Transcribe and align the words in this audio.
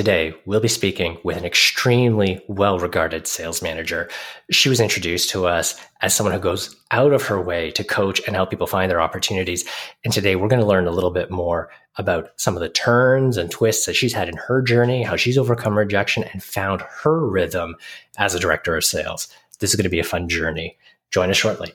Today, 0.00 0.32
we'll 0.46 0.60
be 0.60 0.68
speaking 0.68 1.18
with 1.24 1.36
an 1.36 1.44
extremely 1.44 2.42
well 2.48 2.78
regarded 2.78 3.26
sales 3.26 3.60
manager. 3.60 4.08
She 4.50 4.70
was 4.70 4.80
introduced 4.80 5.28
to 5.28 5.46
us 5.46 5.78
as 6.00 6.14
someone 6.14 6.32
who 6.32 6.40
goes 6.40 6.74
out 6.90 7.12
of 7.12 7.24
her 7.24 7.38
way 7.38 7.70
to 7.72 7.84
coach 7.84 8.18
and 8.26 8.34
help 8.34 8.48
people 8.48 8.66
find 8.66 8.90
their 8.90 9.02
opportunities. 9.02 9.66
And 10.02 10.10
today, 10.10 10.36
we're 10.36 10.48
going 10.48 10.62
to 10.62 10.66
learn 10.66 10.86
a 10.86 10.90
little 10.90 11.10
bit 11.10 11.30
more 11.30 11.68
about 11.96 12.30
some 12.36 12.56
of 12.56 12.62
the 12.62 12.70
turns 12.70 13.36
and 13.36 13.50
twists 13.50 13.84
that 13.84 13.94
she's 13.94 14.14
had 14.14 14.30
in 14.30 14.38
her 14.38 14.62
journey, 14.62 15.02
how 15.02 15.16
she's 15.16 15.36
overcome 15.36 15.76
rejection 15.76 16.24
and 16.32 16.42
found 16.42 16.80
her 16.80 17.28
rhythm 17.28 17.76
as 18.16 18.34
a 18.34 18.40
director 18.40 18.74
of 18.74 18.86
sales. 18.86 19.28
This 19.58 19.68
is 19.68 19.76
going 19.76 19.84
to 19.84 19.90
be 19.90 20.00
a 20.00 20.02
fun 20.02 20.30
journey. 20.30 20.78
Join 21.10 21.28
us 21.28 21.36
shortly. 21.36 21.74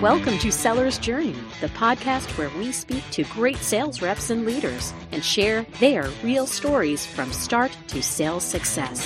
Welcome 0.00 0.38
to 0.38 0.50
Seller's 0.50 0.96
Journey, 0.96 1.36
the 1.60 1.68
podcast 1.68 2.38
where 2.38 2.48
we 2.56 2.72
speak 2.72 3.04
to 3.10 3.22
great 3.24 3.58
sales 3.58 4.00
reps 4.00 4.30
and 4.30 4.46
leaders 4.46 4.94
and 5.12 5.22
share 5.22 5.66
their 5.78 6.08
real 6.22 6.46
stories 6.46 7.04
from 7.04 7.30
start 7.34 7.76
to 7.88 8.02
sales 8.02 8.42
success. 8.42 9.04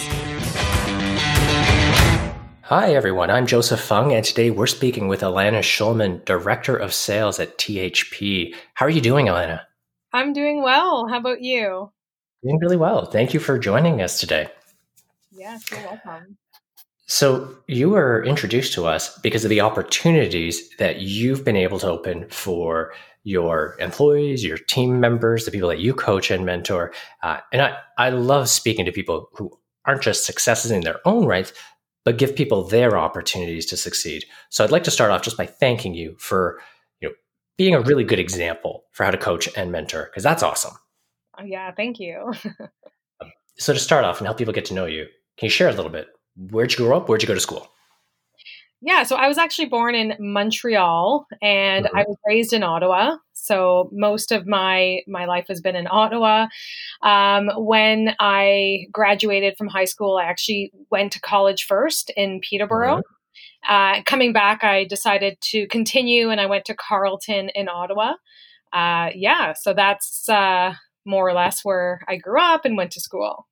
Hi, 2.63 2.95
everyone. 2.95 3.29
I'm 3.29 3.49
Joseph 3.49 3.81
Fung, 3.81 4.13
and 4.13 4.25
today 4.25 4.53
we're 4.53 4.69
speaking 4.69 5.09
with 5.09 5.23
Ilana 5.23 5.63
Shulman, 5.63 6.25
Director 6.25 6.77
of 6.77 6.95
Sales 6.95 7.41
at 7.41 7.59
THP. 7.59 8.55
How 8.75 8.87
are 8.87 8.91
you 8.91 9.01
doing, 9.01 9.27
Ilana? 9.27 9.63
I'm 10.13 10.33
doing 10.33 10.63
well. 10.63 11.09
How 11.09 11.19
about 11.19 11.41
you? 11.41 11.91
Doing 12.45 12.61
really 12.61 12.77
well. 12.77 13.07
Thank 13.07 13.35
you 13.35 13.41
for 13.41 13.59
joining 13.59 14.01
us 14.01 14.21
today. 14.21 14.47
Yes, 15.33 15.69
you're 15.73 15.81
welcome. 15.81 16.39
So, 17.07 17.55
you 17.69 17.91
were 17.91 18.25
introduced 18.25 18.73
to 18.75 18.87
us 18.87 19.19
because 19.19 19.45
of 19.45 19.51
the 19.51 19.61
opportunities 19.61 20.71
that 20.79 21.01
you've 21.01 21.45
been 21.45 21.57
able 21.57 21.79
to 21.81 21.89
open 21.89 22.27
for 22.31 22.95
your 23.25 23.77
employees, 23.79 24.43
your 24.43 24.57
team 24.57 25.01
members, 25.01 25.45
the 25.45 25.51
people 25.51 25.69
that 25.69 25.81
you 25.81 25.93
coach 25.93 26.31
and 26.31 26.47
mentor. 26.47 26.93
Uh, 27.23 27.41
and 27.53 27.61
I, 27.61 27.77
I 27.99 28.09
love 28.09 28.49
speaking 28.49 28.87
to 28.87 28.93
people 28.93 29.29
who 29.35 29.51
aren't 29.85 30.03
just 30.03 30.25
successes 30.25 30.71
in 30.71 30.81
their 30.81 31.07
own 31.07 31.27
right, 31.27 31.53
but 32.07 32.17
give 32.17 32.37
people 32.37 32.65
their 32.65 32.97
opportunities 32.97 33.67
to 33.67 33.77
succeed. 33.77 34.25
So, 34.49 34.65
I'd 34.65 34.71
like 34.71 34.85
to 34.85 34.91
start 34.91 35.11
off 35.11 35.21
just 35.21 35.37
by 35.37 35.45
thanking 35.45 35.93
you 35.93 36.17
for 36.19 36.59
you 37.01 37.09
know 37.09 37.15
being 37.59 37.75
a 37.75 37.83
really 37.83 38.05
good 38.05 38.19
example 38.19 38.85
for 38.93 39.05
how 39.05 39.11
to 39.11 39.19
coach 39.19 39.47
and 39.59 39.71
mentor 39.71 40.05
because 40.05 40.23
that's 40.23 40.43
awesome. 40.43 40.73
Yeah, 41.45 41.71
thank 41.73 42.01
you. 42.01 42.33
so, 43.59 43.75
to 43.75 43.79
start 43.79 44.07
off 44.07 44.21
and 44.21 44.27
help 44.27 44.39
people 44.39 44.55
get 44.55 44.65
to 44.67 44.75
know 44.75 44.87
you, 44.87 45.05
can 45.37 45.47
you 45.47 45.51
share 45.51 45.69
a 45.69 45.75
little 45.75 45.93
bit 45.93 46.09
where'd 46.37 46.73
you 46.73 46.79
grow 46.79 46.97
up? 46.97 47.09
Where'd 47.09 47.23
you 47.23 47.29
go 47.29 47.35
to 47.35 47.41
school? 47.41 47.69
Yeah, 48.81 49.03
so 49.05 49.17
I 49.17 49.29
was 49.29 49.39
actually 49.39 49.69
born 49.69 49.95
in 49.95 50.15
Montreal 50.21 51.27
and 51.41 51.87
mm-hmm. 51.87 51.97
I 51.97 52.05
was 52.07 52.19
raised 52.27 52.53
in 52.53 52.63
Ottawa. 52.63 53.17
So 53.33 53.89
most 53.93 54.31
of 54.31 54.47
my 54.47 55.01
my 55.07 55.25
life 55.25 55.47
has 55.49 55.61
been 55.61 55.75
in 55.75 55.87
Ottawa. 55.91 56.49
Um, 57.03 57.51
when 57.57 58.15
I 58.21 58.87
graduated 58.93 59.57
from 59.57 59.69
high 59.69 59.87
school, 59.87 60.19
I 60.19 60.25
actually 60.25 60.71
went 60.91 61.13
to 61.13 61.21
college 61.21 61.65
first 61.65 62.11
in 62.17 62.41
Peterborough. 62.41 62.99
Mm-hmm. 62.99 63.73
Uh, 63.73 64.03
coming 64.05 64.35
back, 64.35 64.63
I 64.63 64.85
decided 64.85 65.39
to 65.53 65.67
continue, 65.69 66.29
and 66.29 66.39
I 66.39 66.47
went 66.47 66.67
to 66.67 66.75
Carleton 66.75 67.49
in 67.55 67.69
Ottawa. 67.69 68.15
Uh, 68.73 69.11
yeah, 69.15 69.55
so 69.55 69.73
that's 69.73 70.29
uh, 70.29 70.75
more 71.07 71.27
or 71.27 71.33
less 71.33 71.65
where 71.65 72.03
I 72.07 72.17
grew 72.17 72.41
up 72.41 72.67
and 72.67 72.77
went 72.77 72.93
to 72.93 73.01
school. 73.01 73.47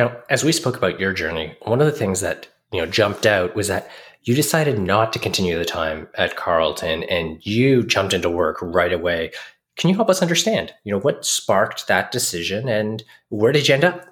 Now, 0.00 0.16
as 0.30 0.42
we 0.42 0.52
spoke 0.52 0.78
about 0.78 0.98
your 0.98 1.12
journey, 1.12 1.54
one 1.60 1.82
of 1.82 1.86
the 1.86 1.92
things 1.92 2.22
that 2.22 2.48
you 2.72 2.80
know 2.80 2.86
jumped 2.86 3.26
out 3.26 3.54
was 3.54 3.68
that 3.68 3.90
you 4.22 4.34
decided 4.34 4.78
not 4.78 5.12
to 5.12 5.18
continue 5.18 5.58
the 5.58 5.64
time 5.66 6.08
at 6.14 6.36
Carleton 6.36 7.02
and 7.02 7.44
you 7.44 7.82
jumped 7.82 8.14
into 8.14 8.30
work 8.30 8.56
right 8.62 8.94
away. 8.94 9.30
Can 9.76 9.90
you 9.90 9.96
help 9.96 10.08
us 10.08 10.22
understand, 10.22 10.72
you 10.84 10.92
know, 10.92 11.00
what 11.00 11.26
sparked 11.26 11.86
that 11.88 12.12
decision 12.12 12.66
and 12.66 13.04
where 13.28 13.52
did 13.52 13.68
you 13.68 13.74
end 13.74 13.84
up? 13.84 14.06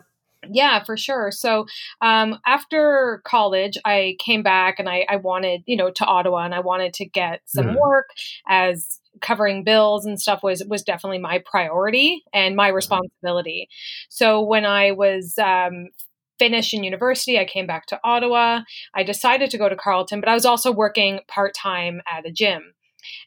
Yeah, 0.48 0.84
for 0.84 0.96
sure. 0.96 1.30
So 1.30 1.66
um, 2.00 2.38
after 2.46 3.22
college, 3.24 3.76
I 3.84 4.16
came 4.24 4.42
back 4.42 4.78
and 4.78 4.88
I, 4.88 5.04
I, 5.08 5.16
wanted, 5.16 5.62
you 5.66 5.76
know, 5.76 5.90
to 5.90 6.04
Ottawa 6.04 6.44
and 6.44 6.54
I 6.54 6.60
wanted 6.60 6.94
to 6.94 7.06
get 7.06 7.40
some 7.44 7.66
mm. 7.66 7.80
work 7.80 8.10
as 8.48 9.00
covering 9.20 9.64
bills 9.64 10.06
and 10.06 10.20
stuff 10.20 10.44
was 10.44 10.62
was 10.68 10.84
definitely 10.84 11.18
my 11.18 11.42
priority 11.44 12.22
and 12.32 12.54
my 12.54 12.68
mm-hmm. 12.68 12.76
responsibility. 12.76 13.68
So 14.08 14.40
when 14.40 14.64
I 14.64 14.92
was 14.92 15.34
um, 15.42 15.88
finished 16.38 16.72
in 16.72 16.84
university, 16.84 17.38
I 17.38 17.44
came 17.44 17.66
back 17.66 17.86
to 17.86 18.00
Ottawa. 18.04 18.60
I 18.94 19.02
decided 19.02 19.50
to 19.50 19.58
go 19.58 19.68
to 19.68 19.76
Carleton, 19.76 20.20
but 20.20 20.28
I 20.28 20.34
was 20.34 20.46
also 20.46 20.70
working 20.70 21.20
part 21.26 21.54
time 21.54 22.00
at 22.10 22.26
a 22.26 22.30
gym 22.30 22.74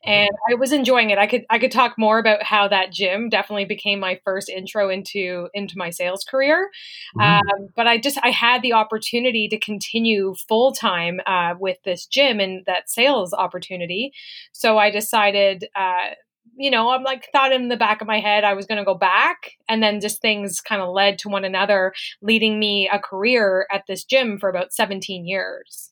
and 0.05 0.29
I 0.49 0.55
was 0.55 0.71
enjoying 0.71 1.09
it. 1.09 1.17
I 1.17 1.27
could 1.27 1.45
I 1.49 1.59
could 1.59 1.71
talk 1.71 1.97
more 1.97 2.19
about 2.19 2.43
how 2.43 2.67
that 2.67 2.91
gym 2.91 3.29
definitely 3.29 3.65
became 3.65 3.99
my 3.99 4.19
first 4.23 4.49
intro 4.49 4.89
into 4.89 5.49
into 5.53 5.77
my 5.77 5.89
sales 5.89 6.23
career. 6.23 6.69
Mm-hmm. 7.17 7.47
Um, 7.47 7.67
but 7.75 7.87
I 7.87 7.97
just 7.97 8.17
I 8.23 8.29
had 8.29 8.61
the 8.61 8.73
opportunity 8.73 9.47
to 9.49 9.59
continue 9.59 10.35
full 10.47 10.71
time 10.73 11.19
uh, 11.25 11.55
with 11.59 11.77
this 11.83 12.05
gym 12.05 12.39
and 12.39 12.65
that 12.65 12.89
sales 12.89 13.33
opportunity. 13.33 14.11
So 14.51 14.77
I 14.77 14.91
decided. 14.91 15.65
Uh, 15.75 16.15
you 16.57 16.69
know, 16.69 16.89
I'm 16.89 17.03
like 17.03 17.29
thought 17.31 17.53
in 17.53 17.69
the 17.69 17.77
back 17.77 18.01
of 18.01 18.07
my 18.07 18.19
head 18.19 18.43
I 18.43 18.53
was 18.53 18.65
going 18.65 18.77
to 18.77 18.83
go 18.83 18.93
back, 18.93 19.53
and 19.69 19.81
then 19.81 20.01
just 20.01 20.21
things 20.21 20.59
kind 20.59 20.81
of 20.81 20.89
led 20.89 21.17
to 21.19 21.29
one 21.29 21.45
another, 21.45 21.93
leading 22.21 22.59
me 22.59 22.89
a 22.91 22.99
career 22.99 23.67
at 23.71 23.83
this 23.87 24.03
gym 24.03 24.37
for 24.37 24.49
about 24.49 24.73
17 24.73 25.25
years. 25.25 25.91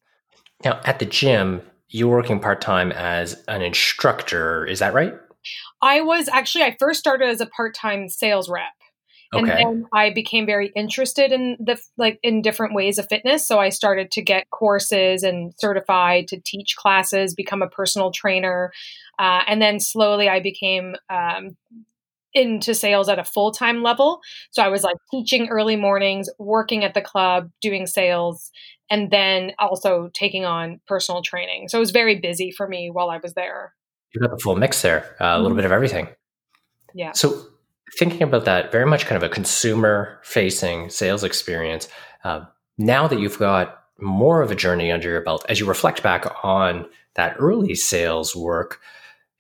Now, 0.64 0.82
at 0.84 1.00
the 1.00 1.06
gym, 1.06 1.62
you're 1.90 2.10
working 2.10 2.40
part 2.40 2.62
time 2.62 2.92
as 2.92 3.44
an 3.48 3.62
instructor. 3.62 4.66
Is 4.66 4.80
that 4.80 4.94
right? 4.94 5.14
I 5.82 6.02
was 6.02 6.28
actually, 6.28 6.64
I 6.64 6.76
first 6.80 7.00
started 7.00 7.30
as 7.30 7.42
a 7.42 7.46
part 7.48 7.74
time 7.74 8.10
sales 8.10 8.50
rep. 8.50 8.64
And 9.32 9.48
okay. 9.48 9.64
then 9.64 9.86
I 9.94 10.10
became 10.10 10.48
very 10.48 10.72
interested 10.76 11.32
in 11.32 11.56
the 11.60 11.80
like 11.98 12.20
in 12.24 12.42
different 12.42 12.74
ways 12.74 12.98
of 12.98 13.08
fitness. 13.08 13.48
So 13.48 13.60
I 13.60 13.70
started 13.70 14.10
to 14.12 14.24
get 14.24 14.50
courses 14.50 15.22
and 15.22 15.54
certified 15.60 16.28
to 16.30 16.42
teach 16.44 16.76
classes, 16.76 17.36
become 17.36 17.62
a 17.62 17.70
personal 17.70 18.12
trainer, 18.12 18.72
uh, 19.20 19.42
and 19.48 19.62
then 19.62 19.80
slowly 19.80 20.30
I 20.30 20.40
became 20.40 20.96
um, 21.12 21.56
into 22.34 22.74
sales 22.74 23.10
at 23.10 23.20
a 23.20 23.24
full 23.24 23.52
time 23.52 23.84
level. 23.84 24.22
So 24.52 24.64
I 24.64 24.68
was 24.68 24.84
like 24.84 24.98
teaching 25.12 25.50
early 25.50 25.76
mornings, 25.76 26.30
working 26.38 26.84
at 26.84 26.94
the 26.94 27.02
club, 27.02 27.50
doing 27.62 27.88
sales, 27.88 28.52
and 28.90 29.12
then 29.12 29.54
also 29.60 30.10
taking 30.14 30.46
on 30.46 30.80
personal 30.88 31.22
training. 31.22 31.70
So 31.70 31.78
it 31.78 31.82
was 31.82 31.92
very 31.92 32.20
busy 32.20 32.52
for 32.52 32.68
me 32.68 32.90
while 32.90 33.10
I 33.10 33.18
was 33.18 33.34
there. 33.34 33.74
You 34.14 34.22
got 34.22 34.32
the 34.32 34.40
full 34.40 34.56
mix 34.56 34.82
there, 34.82 35.16
uh, 35.22 35.26
a 35.26 35.38
little 35.38 35.50
mm-hmm. 35.50 35.58
bit 35.58 35.66
of 35.66 35.72
everything. 35.72 36.08
Yeah. 36.96 37.12
So 37.12 37.46
thinking 37.98 38.24
about 38.24 38.46
that, 38.46 38.72
very 38.72 38.86
much 38.86 39.06
kind 39.06 39.22
of 39.22 39.30
a 39.30 39.34
consumer 39.34 40.20
facing 40.24 40.90
sales 40.90 41.24
experience. 41.24 41.88
Uh, 42.24 42.46
now 42.78 43.08
that 43.08 43.20
you've 43.20 43.38
got 43.38 43.84
more 44.00 44.42
of 44.42 44.52
a 44.52 44.56
journey 44.56 44.92
under 44.92 45.10
your 45.10 45.22
belt, 45.22 45.46
as 45.50 45.60
you 45.60 45.66
reflect 45.66 46.02
back 46.02 46.26
on 46.44 46.88
that 47.16 47.36
early 47.40 47.76
sales 47.76 48.36
work, 48.36 48.80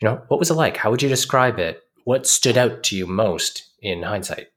you 0.02 0.08
know, 0.08 0.22
what 0.28 0.40
was 0.40 0.50
it 0.50 0.56
like? 0.56 0.78
How 0.78 0.92
would 0.92 1.02
you 1.02 1.10
describe 1.10 1.60
it? 1.60 1.82
What 2.10 2.26
stood 2.26 2.58
out 2.58 2.82
to 2.86 2.98
you 2.98 3.06
most 3.06 3.68
in 3.84 4.02
hindsight? 4.02 4.48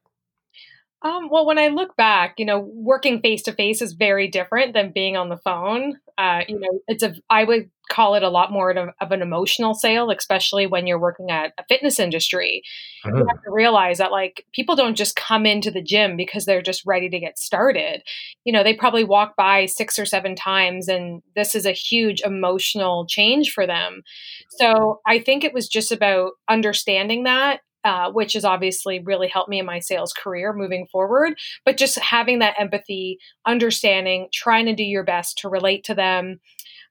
Um, 1.05 1.29
well, 1.31 1.47
when 1.47 1.59
I 1.59 1.69
look 1.69 1.97
back, 1.97 2.35
you 2.39 2.45
know, 2.45 2.61
working 2.61 3.21
face 3.21 3.43
to 3.45 3.53
face 3.53 3.83
is 3.83 3.93
very 3.93 4.29
different 4.29 4.73
than 4.73 4.93
being 4.93 5.17
on 5.17 5.31
the 5.31 5.37
phone. 5.37 5.99
Uh, 6.17 6.43
you 6.47 6.59
know, 6.59 6.81
it's 6.87 7.03
a 7.03 7.15
I 7.29 7.43
would 7.43 7.71
call 7.91 8.15
it 8.15 8.23
a 8.23 8.29
lot 8.29 8.53
more 8.53 8.71
of, 8.71 8.91
of, 9.01 9.13
an 9.13 9.21
emotional 9.21 9.75
sale, 9.75 10.11
especially 10.11 10.67
when 10.67 10.87
you're 10.87 11.01
working 11.01 11.31
at 11.31 11.53
a 11.59 11.65
fitness 11.69 11.99
industry. 11.99 12.63
You 13.05 13.27
have 13.27 13.43
to 13.43 13.51
realize 13.51 13.99
that 13.99 14.13
like 14.13 14.47
people 14.55 14.77
don't 14.77 14.97
just 14.97 15.17
come 15.17 15.45
into 15.45 15.71
the 15.71 15.83
gym 15.83 16.17
because 16.17 16.45
they're 16.45 16.63
just 16.63 16.87
ready 16.87 17.09
to 17.09 17.19
get 17.19 17.39
started. 17.39 18.03
You 18.45 18.53
know, 18.53 18.63
they 18.63 18.75
probably 18.75 19.05
walk 19.05 19.35
by 19.37 19.67
six 19.67 19.99
or 19.99 20.07
seven 20.07 20.37
times, 20.37 20.89
and 20.89 21.23
this 21.35 21.55
is 21.55 21.67
a 21.67 21.73
huge 21.73 22.21
emotional 22.21 23.07
change 23.07 23.53
for 23.53 23.67
them. 23.67 24.03
So 24.51 25.01
I 25.07 25.19
think 25.19 25.43
it 25.43 25.53
was 25.53 25.69
just 25.69 25.91
about 25.91 26.33
understanding 26.49 27.25
that 27.25 27.61
uh, 27.85 28.11
which 28.11 28.35
has 28.35 28.45
obviously 28.45 29.01
really 29.01 29.29
helped 29.29 29.49
me 29.49 29.59
in 29.59 29.67
my 29.67 29.81
sales 29.81 30.13
career 30.13 30.53
moving 30.53 30.87
forward. 30.91 31.35
But 31.65 31.77
just 31.77 31.99
having 31.99 32.39
that 32.41 32.57
empathy, 32.59 33.19
understanding, 33.47 34.29
trying 34.33 34.67
to 34.67 34.75
do 34.75 34.85
your 34.85 35.05
best 35.05 35.39
to 35.39 35.49
relate 35.49 35.85
to 35.85 35.95
them. 35.95 36.41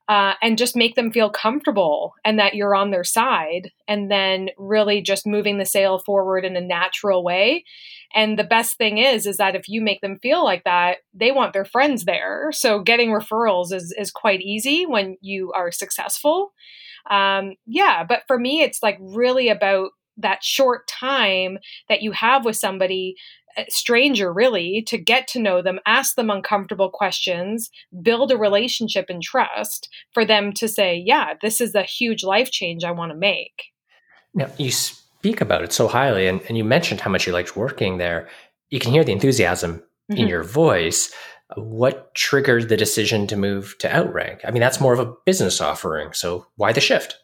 Uh, 0.08 0.34
and 0.42 0.58
just 0.58 0.74
make 0.74 0.96
them 0.96 1.12
feel 1.12 1.30
comfortable 1.30 2.12
and 2.24 2.36
that 2.36 2.54
you're 2.54 2.74
on 2.74 2.90
their 2.90 3.04
side, 3.04 3.70
and 3.86 4.10
then 4.10 4.50
really 4.58 5.00
just 5.00 5.28
moving 5.28 5.58
the 5.58 5.64
sale 5.64 6.00
forward 6.00 6.44
in 6.44 6.56
a 6.56 6.60
natural 6.60 7.22
way. 7.22 7.64
And 8.12 8.36
the 8.36 8.44
best 8.44 8.76
thing 8.76 8.98
is, 8.98 9.26
is 9.26 9.36
that 9.36 9.54
if 9.54 9.68
you 9.68 9.80
make 9.80 10.00
them 10.00 10.18
feel 10.20 10.44
like 10.44 10.64
that, 10.64 10.98
they 11.14 11.30
want 11.30 11.52
their 11.52 11.64
friends 11.64 12.04
there. 12.04 12.50
So 12.52 12.80
getting 12.80 13.10
referrals 13.10 13.72
is 13.72 13.94
is 13.96 14.10
quite 14.10 14.40
easy 14.40 14.86
when 14.86 15.16
you 15.20 15.52
are 15.52 15.70
successful. 15.70 16.52
Um, 17.08 17.54
yeah, 17.64 18.04
but 18.04 18.24
for 18.26 18.38
me, 18.38 18.60
it's 18.60 18.82
like 18.82 18.98
really 19.00 19.48
about 19.48 19.90
that 20.22 20.42
short 20.42 20.86
time 20.88 21.58
that 21.88 22.02
you 22.02 22.12
have 22.12 22.44
with 22.44 22.56
somebody 22.56 23.16
stranger 23.68 24.32
really 24.32 24.82
to 24.86 24.96
get 24.96 25.28
to 25.28 25.38
know 25.38 25.60
them 25.60 25.78
ask 25.84 26.14
them 26.14 26.30
uncomfortable 26.30 26.88
questions 26.88 27.70
build 28.00 28.30
a 28.30 28.36
relationship 28.36 29.06
and 29.08 29.22
trust 29.22 29.90
for 30.12 30.24
them 30.24 30.52
to 30.52 30.66
say 30.66 30.96
yeah 31.04 31.34
this 31.42 31.60
is 31.60 31.74
a 31.74 31.82
huge 31.82 32.24
life 32.24 32.50
change 32.50 32.82
i 32.82 32.90
want 32.90 33.12
to 33.12 33.18
make. 33.18 33.72
Now 34.34 34.48
you 34.58 34.70
speak 34.70 35.40
about 35.40 35.62
it 35.62 35.72
so 35.72 35.88
highly 35.88 36.26
and, 36.26 36.40
and 36.48 36.56
you 36.56 36.64
mentioned 36.64 37.00
how 37.00 37.10
much 37.10 37.26
you 37.26 37.32
liked 37.32 37.56
working 37.56 37.98
there. 37.98 38.28
You 38.70 38.80
can 38.80 38.92
hear 38.92 39.04
the 39.04 39.12
enthusiasm 39.12 39.82
mm-hmm. 40.10 40.20
in 40.20 40.28
your 40.28 40.42
voice. 40.42 41.12
What 41.54 42.14
triggered 42.14 42.68
the 42.68 42.76
decision 42.76 43.26
to 43.26 43.36
move 43.36 43.76
to 43.78 43.94
outrank? 43.94 44.40
I 44.44 44.50
mean 44.50 44.60
that's 44.60 44.80
more 44.80 44.94
of 44.94 45.00
a 45.00 45.12
business 45.26 45.60
offering 45.60 46.12
so 46.12 46.46
why 46.56 46.72
the 46.72 46.80
shift 46.80 47.18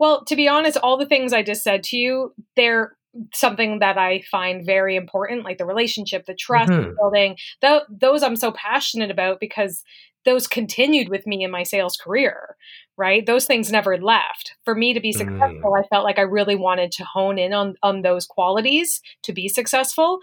well 0.00 0.24
to 0.24 0.34
be 0.34 0.48
honest 0.48 0.76
all 0.78 0.96
the 0.96 1.06
things 1.06 1.32
i 1.32 1.42
just 1.42 1.62
said 1.62 1.84
to 1.84 1.96
you 1.96 2.34
they're 2.56 2.96
something 3.34 3.80
that 3.80 3.98
I 3.98 4.22
find 4.30 4.64
very 4.64 4.96
important, 4.96 5.44
like 5.44 5.58
the 5.58 5.64
relationship, 5.64 6.26
the 6.26 6.34
trust 6.34 6.70
mm-hmm. 6.70 6.94
building. 6.96 7.36
Th- 7.60 7.82
those 7.88 8.22
I'm 8.22 8.36
so 8.36 8.52
passionate 8.52 9.10
about 9.10 9.40
because 9.40 9.82
those 10.24 10.46
continued 10.46 11.08
with 11.08 11.26
me 11.26 11.42
in 11.42 11.50
my 11.50 11.62
sales 11.62 11.96
career, 11.96 12.56
right? 12.96 13.24
Those 13.24 13.46
things 13.46 13.72
never 13.72 13.96
left. 13.96 14.54
For 14.64 14.74
me 14.74 14.92
to 14.92 15.00
be 15.00 15.12
successful, 15.12 15.72
mm. 15.72 15.80
I 15.80 15.86
felt 15.88 16.04
like 16.04 16.18
I 16.18 16.22
really 16.22 16.56
wanted 16.56 16.92
to 16.92 17.04
hone 17.04 17.38
in 17.38 17.52
on 17.52 17.74
on 17.82 18.02
those 18.02 18.26
qualities 18.26 19.00
to 19.22 19.32
be 19.32 19.48
successful. 19.48 20.18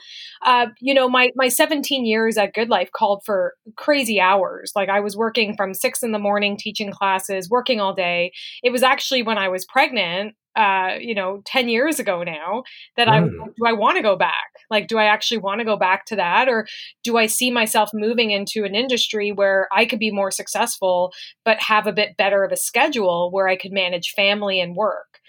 Uh, 0.45 0.67
you 0.79 0.93
know, 0.93 1.09
my 1.09 1.31
my 1.35 1.47
17 1.47 2.05
years 2.05 2.37
at 2.37 2.53
GoodLife 2.53 2.91
called 2.91 3.23
for 3.25 3.55
crazy 3.75 4.21
hours. 4.21 4.71
Like 4.75 4.89
I 4.89 4.99
was 4.99 5.17
working 5.17 5.55
from 5.55 5.73
six 5.73 6.03
in 6.03 6.11
the 6.11 6.19
morning, 6.19 6.57
teaching 6.57 6.91
classes, 6.91 7.49
working 7.49 7.79
all 7.79 7.93
day. 7.93 8.31
It 8.63 8.71
was 8.71 8.83
actually 8.83 9.23
when 9.23 9.37
I 9.37 9.49
was 9.49 9.65
pregnant 9.65 10.35
uh, 10.57 10.97
you 10.99 11.13
know, 11.13 11.41
10 11.45 11.69
years 11.69 11.99
ago 11.99 12.23
now 12.23 12.63
that 12.95 13.07
mm. 13.07 13.11
I 13.11 13.19
do 13.21 13.65
I 13.65 13.73
want 13.73 13.97
to 13.97 14.03
go 14.03 14.15
back? 14.15 14.49
Like, 14.71 14.87
do 14.87 14.97
I 14.97 15.05
actually 15.05 15.37
want 15.37 15.59
to 15.59 15.65
go 15.65 15.77
back 15.77 16.05
to 16.07 16.15
that? 16.15 16.49
Or 16.49 16.65
do 17.03 17.15
I 17.15 17.27
see 17.27 17.51
myself 17.51 17.91
moving 17.93 18.31
into 18.31 18.65
an 18.65 18.73
industry 18.73 19.31
where 19.31 19.67
I 19.71 19.85
could 19.85 19.99
be 19.99 20.09
more 20.09 20.31
successful, 20.31 21.13
but 21.45 21.61
have 21.61 21.85
a 21.85 21.93
bit 21.93 22.17
better 22.17 22.43
of 22.43 22.51
a 22.51 22.57
schedule 22.57 23.29
where 23.31 23.47
I 23.47 23.55
could 23.55 23.71
manage 23.71 24.13
family 24.15 24.59
and 24.59 24.75
work? 24.75 25.19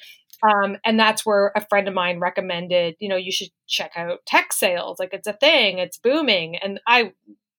Um, 0.43 0.79
and 0.85 0.99
that's 0.99 1.27
where 1.27 1.53
a 1.55 1.67
friend 1.69 1.89
of 1.89 1.95
mine 1.95 2.21
recommended, 2.21 2.95
you 2.99 3.09
know, 3.09 3.17
you 3.17 3.33
should 3.33 3.49
check 3.67 3.93
out 3.97 4.21
tech 4.25 4.53
sales. 4.53 4.99
Like 4.99 5.13
it's 5.13 5.27
a 5.27 5.33
thing, 5.35 5.79
it's 5.79 5.99
booming. 5.99 6.57
And 6.57 6.81
I 6.87 7.13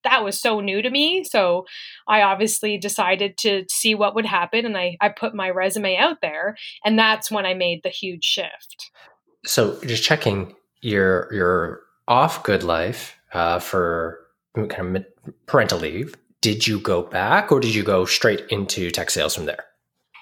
that 0.09 0.23
was 0.23 0.39
so 0.39 0.59
new 0.59 0.81
to 0.81 0.89
me. 0.89 1.23
So 1.23 1.65
I 2.07 2.21
obviously 2.21 2.77
decided 2.77 3.38
to 3.39 3.65
see 3.69 3.95
what 3.95 4.15
would 4.15 4.25
happen 4.25 4.65
and 4.65 4.77
I, 4.77 4.97
I 5.01 5.09
put 5.09 5.35
my 5.35 5.50
resume 5.50 5.97
out 5.97 6.21
there. 6.21 6.57
And 6.83 6.97
that's 6.97 7.31
when 7.31 7.45
I 7.45 7.53
made 7.53 7.81
the 7.83 7.89
huge 7.89 8.23
shift. 8.23 8.91
So 9.45 9.79
just 9.85 10.03
checking 10.03 10.56
your 10.81 11.31
your 11.33 11.81
off 12.07 12.44
GoodLife 12.44 13.11
uh, 13.33 13.59
for 13.59 14.19
kind 14.69 14.97
of 14.97 15.06
parental 15.45 15.79
leave. 15.79 16.15
Did 16.41 16.65
you 16.65 16.79
go 16.79 17.03
back 17.03 17.51
or 17.51 17.59
did 17.59 17.75
you 17.75 17.83
go 17.83 18.06
straight 18.06 18.41
into 18.50 18.89
tech 18.91 19.09
sales 19.09 19.35
from 19.35 19.45
there? 19.45 19.65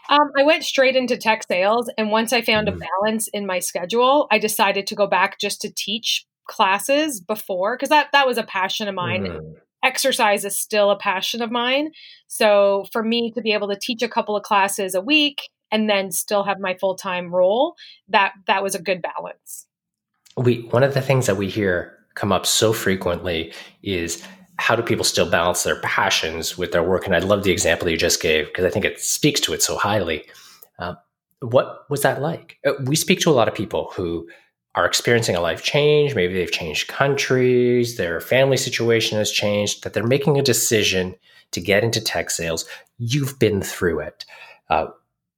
Um, 0.10 0.32
I 0.38 0.44
went 0.44 0.64
straight 0.64 0.96
into 0.96 1.18
tech 1.18 1.44
sales. 1.48 1.90
And 1.98 2.12
once 2.12 2.34
I 2.34 2.42
found 2.42 2.68
mm. 2.68 2.76
a 2.76 2.78
balance 2.78 3.28
in 3.30 3.46
my 3.46 3.60
schedule, 3.60 4.28
I 4.32 4.40
decided 4.40 4.88
to 4.88 4.96
go 4.96 5.08
back 5.08 5.40
just 5.40 5.62
to 5.62 5.72
teach 5.74 6.26
classes 6.48 7.20
before 7.20 7.76
because 7.76 7.90
that 7.90 8.08
that 8.14 8.26
was 8.26 8.38
a 8.38 8.44
passion 8.44 8.88
of 8.88 8.96
mine 8.96 9.26
mm 9.26 9.54
exercise 9.88 10.46
is 10.46 10.58
still 10.58 10.92
a 10.92 10.98
passion 10.98 11.42
of 11.42 11.52
mine. 11.52 11.92
So 12.28 12.86
for 12.92 13.04
me 13.04 13.32
to 13.32 13.42
be 13.42 13.54
able 13.54 13.70
to 13.70 13.80
teach 13.80 14.02
a 14.04 14.10
couple 14.10 14.36
of 14.36 14.44
classes 14.44 14.94
a 14.94 15.02
week 15.02 15.50
and 15.72 15.90
then 15.90 16.12
still 16.12 16.44
have 16.44 16.60
my 16.60 16.76
full-time 16.76 17.34
role, 17.34 17.76
that 18.10 18.34
that 18.48 18.64
was 18.64 18.76
a 18.76 18.82
good 18.82 19.02
balance. 19.02 19.66
We 20.36 20.62
one 20.70 20.84
of 20.84 20.94
the 20.94 21.02
things 21.02 21.26
that 21.26 21.38
we 21.38 21.50
hear 21.50 21.98
come 22.16 22.32
up 22.32 22.46
so 22.46 22.74
frequently 22.74 23.54
is 23.84 24.24
how 24.60 24.76
do 24.76 24.82
people 24.82 25.06
still 25.06 25.30
balance 25.30 25.64
their 25.64 25.80
passions 25.82 26.58
with 26.58 26.72
their 26.72 26.84
work? 26.84 27.06
And 27.06 27.16
I 27.16 27.20
love 27.20 27.44
the 27.44 27.52
example 27.52 27.90
you 27.90 27.98
just 27.98 28.22
gave 28.22 28.48
because 28.48 28.66
I 28.66 28.70
think 28.70 28.86
it 28.86 29.00
speaks 29.00 29.40
to 29.42 29.54
it 29.54 29.62
so 29.62 29.78
highly. 29.78 30.26
Uh, 30.80 30.96
what 31.42 31.90
was 31.90 32.02
that 32.02 32.22
like? 32.22 32.58
Uh, 32.66 32.74
we 32.86 32.96
speak 32.96 33.20
to 33.22 33.30
a 33.30 33.38
lot 33.40 33.48
of 33.48 33.54
people 33.54 33.92
who 33.94 34.28
are 34.78 34.86
experiencing 34.86 35.36
a 35.36 35.42
life 35.42 35.64
change, 35.64 36.14
maybe 36.14 36.36
they've 36.36 36.52
changed 36.52 36.88
countries, 36.88 37.98
their 37.98 38.22
family 38.22 38.58
situation 38.58 39.18
has 39.18 39.32
changed, 39.32 39.84
that 39.84 39.94
they're 39.94 40.06
making 40.06 40.38
a 40.38 40.44
decision 40.44 41.16
to 41.52 41.60
get 41.60 41.84
into 41.84 42.00
tech 42.00 42.30
sales. 42.30 42.64
You've 43.00 43.40
been 43.40 43.64
through 43.64 44.02
it. 44.02 44.24
Uh, 44.70 44.88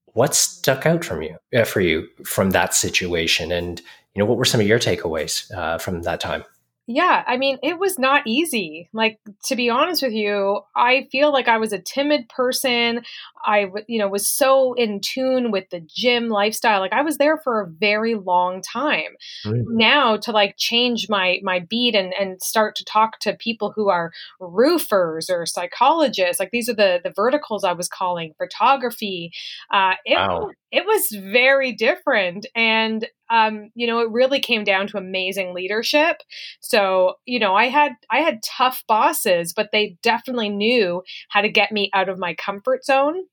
what 0.08 0.36
stuck 0.36 0.86
out 0.86 1.06
from 1.06 1.22
you 1.22 1.38
uh, 1.56 1.64
for 1.64 1.80
you 1.80 2.06
from 2.26 2.50
that 2.50 2.74
situation, 2.74 3.50
and 3.52 3.80
you 4.14 4.20
know 4.20 4.26
what 4.26 4.38
were 4.38 4.44
some 4.44 4.60
of 4.60 4.68
your 4.68 4.80
takeaways 4.80 5.50
uh, 5.56 5.78
from 5.78 6.02
that 6.02 6.20
time? 6.20 6.44
Yeah, 6.92 7.24
I 7.28 7.38
mean, 7.38 7.60
it 7.62 7.78
was 7.78 8.00
not 8.00 8.24
easy. 8.26 8.90
Like 8.92 9.20
to 9.46 9.56
be 9.56 9.70
honest 9.70 10.02
with 10.02 10.12
you, 10.12 10.62
I 10.76 11.08
feel 11.12 11.32
like 11.32 11.48
I 11.48 11.60
was 11.60 11.72
a 11.72 11.80
timid 11.80 12.28
person. 12.28 13.04
I 13.46 13.68
you 13.88 14.00
know 14.00 14.08
was 14.08 14.28
so 14.28 14.74
in 14.74 15.02
tune 15.02 15.52
with 15.52 15.70
the 15.70 15.82
gym 15.82 16.30
lifestyle. 16.30 16.80
Like 16.80 16.94
I 16.94 17.02
was 17.02 17.18
there 17.18 17.38
for 17.38 17.62
a 17.62 17.70
very 17.70 18.16
long 18.16 18.62
time. 18.62 19.16
Now 19.46 20.18
to 20.18 20.32
like 20.32 20.56
change 20.58 21.08
my 21.10 21.40
my 21.44 21.60
beat 21.60 21.96
and 21.96 22.14
and 22.20 22.42
start 22.42 22.76
to 22.78 22.86
talk 22.86 23.20
to 23.20 23.34
people 23.34 23.72
who 23.76 23.90
are 23.90 24.12
roofers 24.40 25.30
or 25.30 25.46
psychologists. 25.46 26.40
Like 26.40 26.52
these 26.52 26.70
are 26.70 26.76
the 26.76 27.00
the 27.04 27.14
verticals 27.16 27.64
I 27.64 27.74
was 27.74 27.88
calling 27.88 28.34
photography. 28.38 29.32
Uh, 29.72 29.94
it 30.06 30.16
wow. 30.16 30.52
it 30.72 30.86
was 30.86 31.16
very 31.22 31.72
different 31.72 32.46
and 32.56 33.08
um, 33.30 33.70
you 33.76 33.88
know, 33.88 34.00
it 34.00 34.10
really 34.10 34.40
came 34.40 34.64
down 34.64 34.88
to 34.88 34.98
amazing 34.98 35.54
leadership. 35.54 36.18
So, 36.62 37.16
you 37.26 37.40
know, 37.40 37.56
I 37.56 37.66
had 37.66 37.94
I 38.10 38.20
had 38.20 38.42
tough 38.44 38.84
bosses, 38.88 39.54
but 39.54 39.70
they 39.72 39.98
definitely 40.02 40.50
knew 40.50 41.04
how 41.30 41.42
to 41.42 41.50
get 41.50 41.72
me 41.72 41.90
out 41.94 42.10
of 42.10 42.18
my 42.18 42.34
comfort 42.34 42.84
zone. 42.84 43.24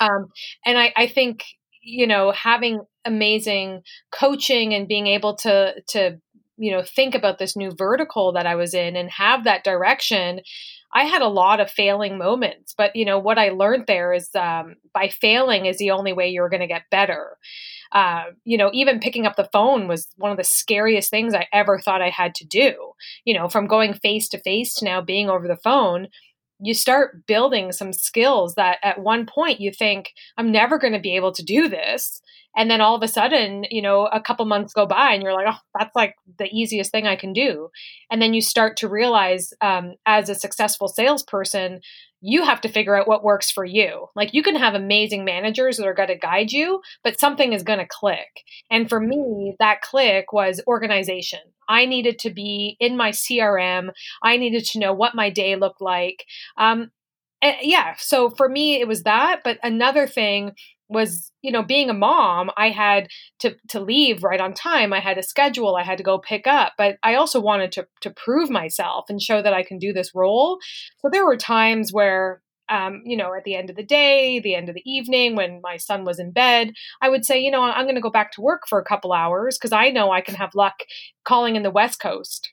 Um, 0.00 0.28
and 0.64 0.78
I, 0.78 0.92
I 0.96 1.06
think, 1.06 1.44
you 1.82 2.06
know, 2.06 2.32
having 2.32 2.82
amazing 3.04 3.82
coaching 4.10 4.74
and 4.74 4.88
being 4.88 5.06
able 5.06 5.36
to 5.36 5.74
to 5.88 6.18
you 6.56 6.70
know 6.70 6.82
think 6.82 7.14
about 7.14 7.38
this 7.38 7.56
new 7.56 7.70
vertical 7.76 8.32
that 8.32 8.46
I 8.46 8.54
was 8.54 8.74
in 8.74 8.96
and 8.96 9.10
have 9.10 9.44
that 9.44 9.64
direction 9.64 10.40
I 10.94 11.04
had 11.04 11.22
a 11.22 11.28
lot 11.28 11.58
of 11.58 11.70
failing 11.70 12.16
moments, 12.16 12.72
but 12.78 12.94
you 12.94 13.04
know 13.04 13.18
what 13.18 13.36
I 13.36 13.48
learned 13.48 13.84
there 13.86 14.12
is 14.12 14.30
um, 14.36 14.76
by 14.92 15.08
failing 15.08 15.66
is 15.66 15.76
the 15.78 15.90
only 15.90 16.12
way 16.12 16.28
you're 16.28 16.48
going 16.48 16.60
to 16.60 16.68
get 16.68 16.88
better. 16.90 17.36
Uh, 17.90 18.24
you 18.44 18.56
know, 18.56 18.70
even 18.72 19.00
picking 19.00 19.26
up 19.26 19.34
the 19.36 19.48
phone 19.52 19.88
was 19.88 20.06
one 20.16 20.30
of 20.30 20.36
the 20.36 20.44
scariest 20.44 21.10
things 21.10 21.34
I 21.34 21.48
ever 21.52 21.80
thought 21.80 22.00
I 22.00 22.10
had 22.10 22.34
to 22.36 22.46
do. 22.46 22.92
You 23.24 23.34
know, 23.34 23.48
from 23.48 23.66
going 23.66 23.94
face 23.94 24.28
to 24.30 24.38
face 24.38 24.74
to 24.76 24.84
now 24.84 25.00
being 25.00 25.28
over 25.28 25.48
the 25.48 25.56
phone, 25.56 26.08
you 26.60 26.74
start 26.74 27.26
building 27.26 27.72
some 27.72 27.92
skills 27.92 28.54
that 28.54 28.78
at 28.82 29.00
one 29.00 29.26
point 29.26 29.60
you 29.60 29.72
think, 29.72 30.12
I'm 30.36 30.52
never 30.52 30.78
going 30.78 30.92
to 30.92 31.00
be 31.00 31.16
able 31.16 31.32
to 31.32 31.42
do 31.44 31.68
this. 31.68 32.20
And 32.56 32.70
then 32.70 32.80
all 32.80 32.94
of 32.94 33.02
a 33.02 33.08
sudden, 33.08 33.64
you 33.70 33.82
know, 33.82 34.06
a 34.06 34.20
couple 34.20 34.44
months 34.46 34.72
go 34.72 34.86
by 34.86 35.12
and 35.12 35.22
you're 35.22 35.32
like, 35.32 35.46
oh, 35.48 35.58
that's 35.78 35.94
like 35.94 36.14
the 36.38 36.48
easiest 36.52 36.90
thing 36.90 37.06
I 37.06 37.16
can 37.16 37.32
do. 37.32 37.70
And 38.10 38.22
then 38.22 38.34
you 38.34 38.40
start 38.40 38.76
to 38.78 38.88
realize, 38.88 39.52
um, 39.60 39.94
as 40.06 40.28
a 40.28 40.34
successful 40.34 40.88
salesperson, 40.88 41.80
you 42.26 42.42
have 42.42 42.62
to 42.62 42.68
figure 42.68 42.96
out 42.96 43.06
what 43.06 43.22
works 43.22 43.50
for 43.50 43.64
you. 43.64 44.06
Like 44.16 44.32
you 44.32 44.42
can 44.42 44.56
have 44.56 44.74
amazing 44.74 45.24
managers 45.26 45.76
that 45.76 45.86
are 45.86 45.94
going 45.94 46.08
to 46.08 46.16
guide 46.16 46.52
you, 46.52 46.80
but 47.02 47.20
something 47.20 47.52
is 47.52 47.62
going 47.62 47.80
to 47.80 47.86
click. 47.86 48.44
And 48.70 48.88
for 48.88 48.98
me, 48.98 49.56
that 49.58 49.82
click 49.82 50.32
was 50.32 50.62
organization. 50.66 51.40
I 51.68 51.84
needed 51.84 52.18
to 52.20 52.30
be 52.30 52.76
in 52.80 52.96
my 52.96 53.10
CRM. 53.10 53.90
I 54.22 54.38
needed 54.38 54.64
to 54.66 54.78
know 54.78 54.94
what 54.94 55.14
my 55.14 55.28
day 55.28 55.56
looked 55.56 55.82
like. 55.82 56.24
Um, 56.56 56.90
yeah, 57.60 57.94
so 57.98 58.30
for 58.30 58.48
me, 58.48 58.80
it 58.80 58.88
was 58.88 59.02
that. 59.02 59.40
But 59.44 59.58
another 59.62 60.06
thing 60.06 60.52
was 60.88 61.32
you 61.42 61.50
know 61.50 61.62
being 61.62 61.88
a 61.88 61.94
mom 61.94 62.50
i 62.56 62.68
had 62.68 63.08
to 63.38 63.54
to 63.68 63.80
leave 63.80 64.22
right 64.22 64.40
on 64.40 64.52
time 64.52 64.92
i 64.92 65.00
had 65.00 65.18
a 65.18 65.22
schedule 65.22 65.76
i 65.76 65.82
had 65.82 65.98
to 65.98 66.04
go 66.04 66.18
pick 66.18 66.46
up 66.46 66.72
but 66.76 66.96
i 67.02 67.14
also 67.14 67.40
wanted 67.40 67.72
to 67.72 67.86
to 68.00 68.10
prove 68.10 68.50
myself 68.50 69.06
and 69.08 69.22
show 69.22 69.40
that 69.40 69.54
i 69.54 69.62
can 69.62 69.78
do 69.78 69.92
this 69.92 70.14
role 70.14 70.58
so 70.98 71.08
there 71.10 71.24
were 71.24 71.36
times 71.36 71.92
where 71.92 72.42
um, 72.70 73.02
you 73.04 73.16
know 73.16 73.34
at 73.34 73.44
the 73.44 73.54
end 73.54 73.68
of 73.68 73.76
the 73.76 73.84
day 73.84 74.40
the 74.40 74.54
end 74.54 74.70
of 74.70 74.74
the 74.74 74.90
evening 74.90 75.36
when 75.36 75.60
my 75.62 75.76
son 75.76 76.04
was 76.04 76.18
in 76.18 76.32
bed 76.32 76.72
i 77.02 77.08
would 77.08 77.24
say 77.24 77.38
you 77.38 77.50
know 77.50 77.62
i'm 77.62 77.84
going 77.84 77.94
to 77.94 78.00
go 78.00 78.10
back 78.10 78.32
to 78.32 78.40
work 78.40 78.62
for 78.68 78.78
a 78.78 78.84
couple 78.84 79.12
hours 79.12 79.58
because 79.58 79.72
i 79.72 79.90
know 79.90 80.10
i 80.10 80.22
can 80.22 80.34
have 80.34 80.54
luck 80.54 80.74
calling 81.24 81.56
in 81.56 81.62
the 81.62 81.70
west 81.70 82.00
coast 82.00 82.52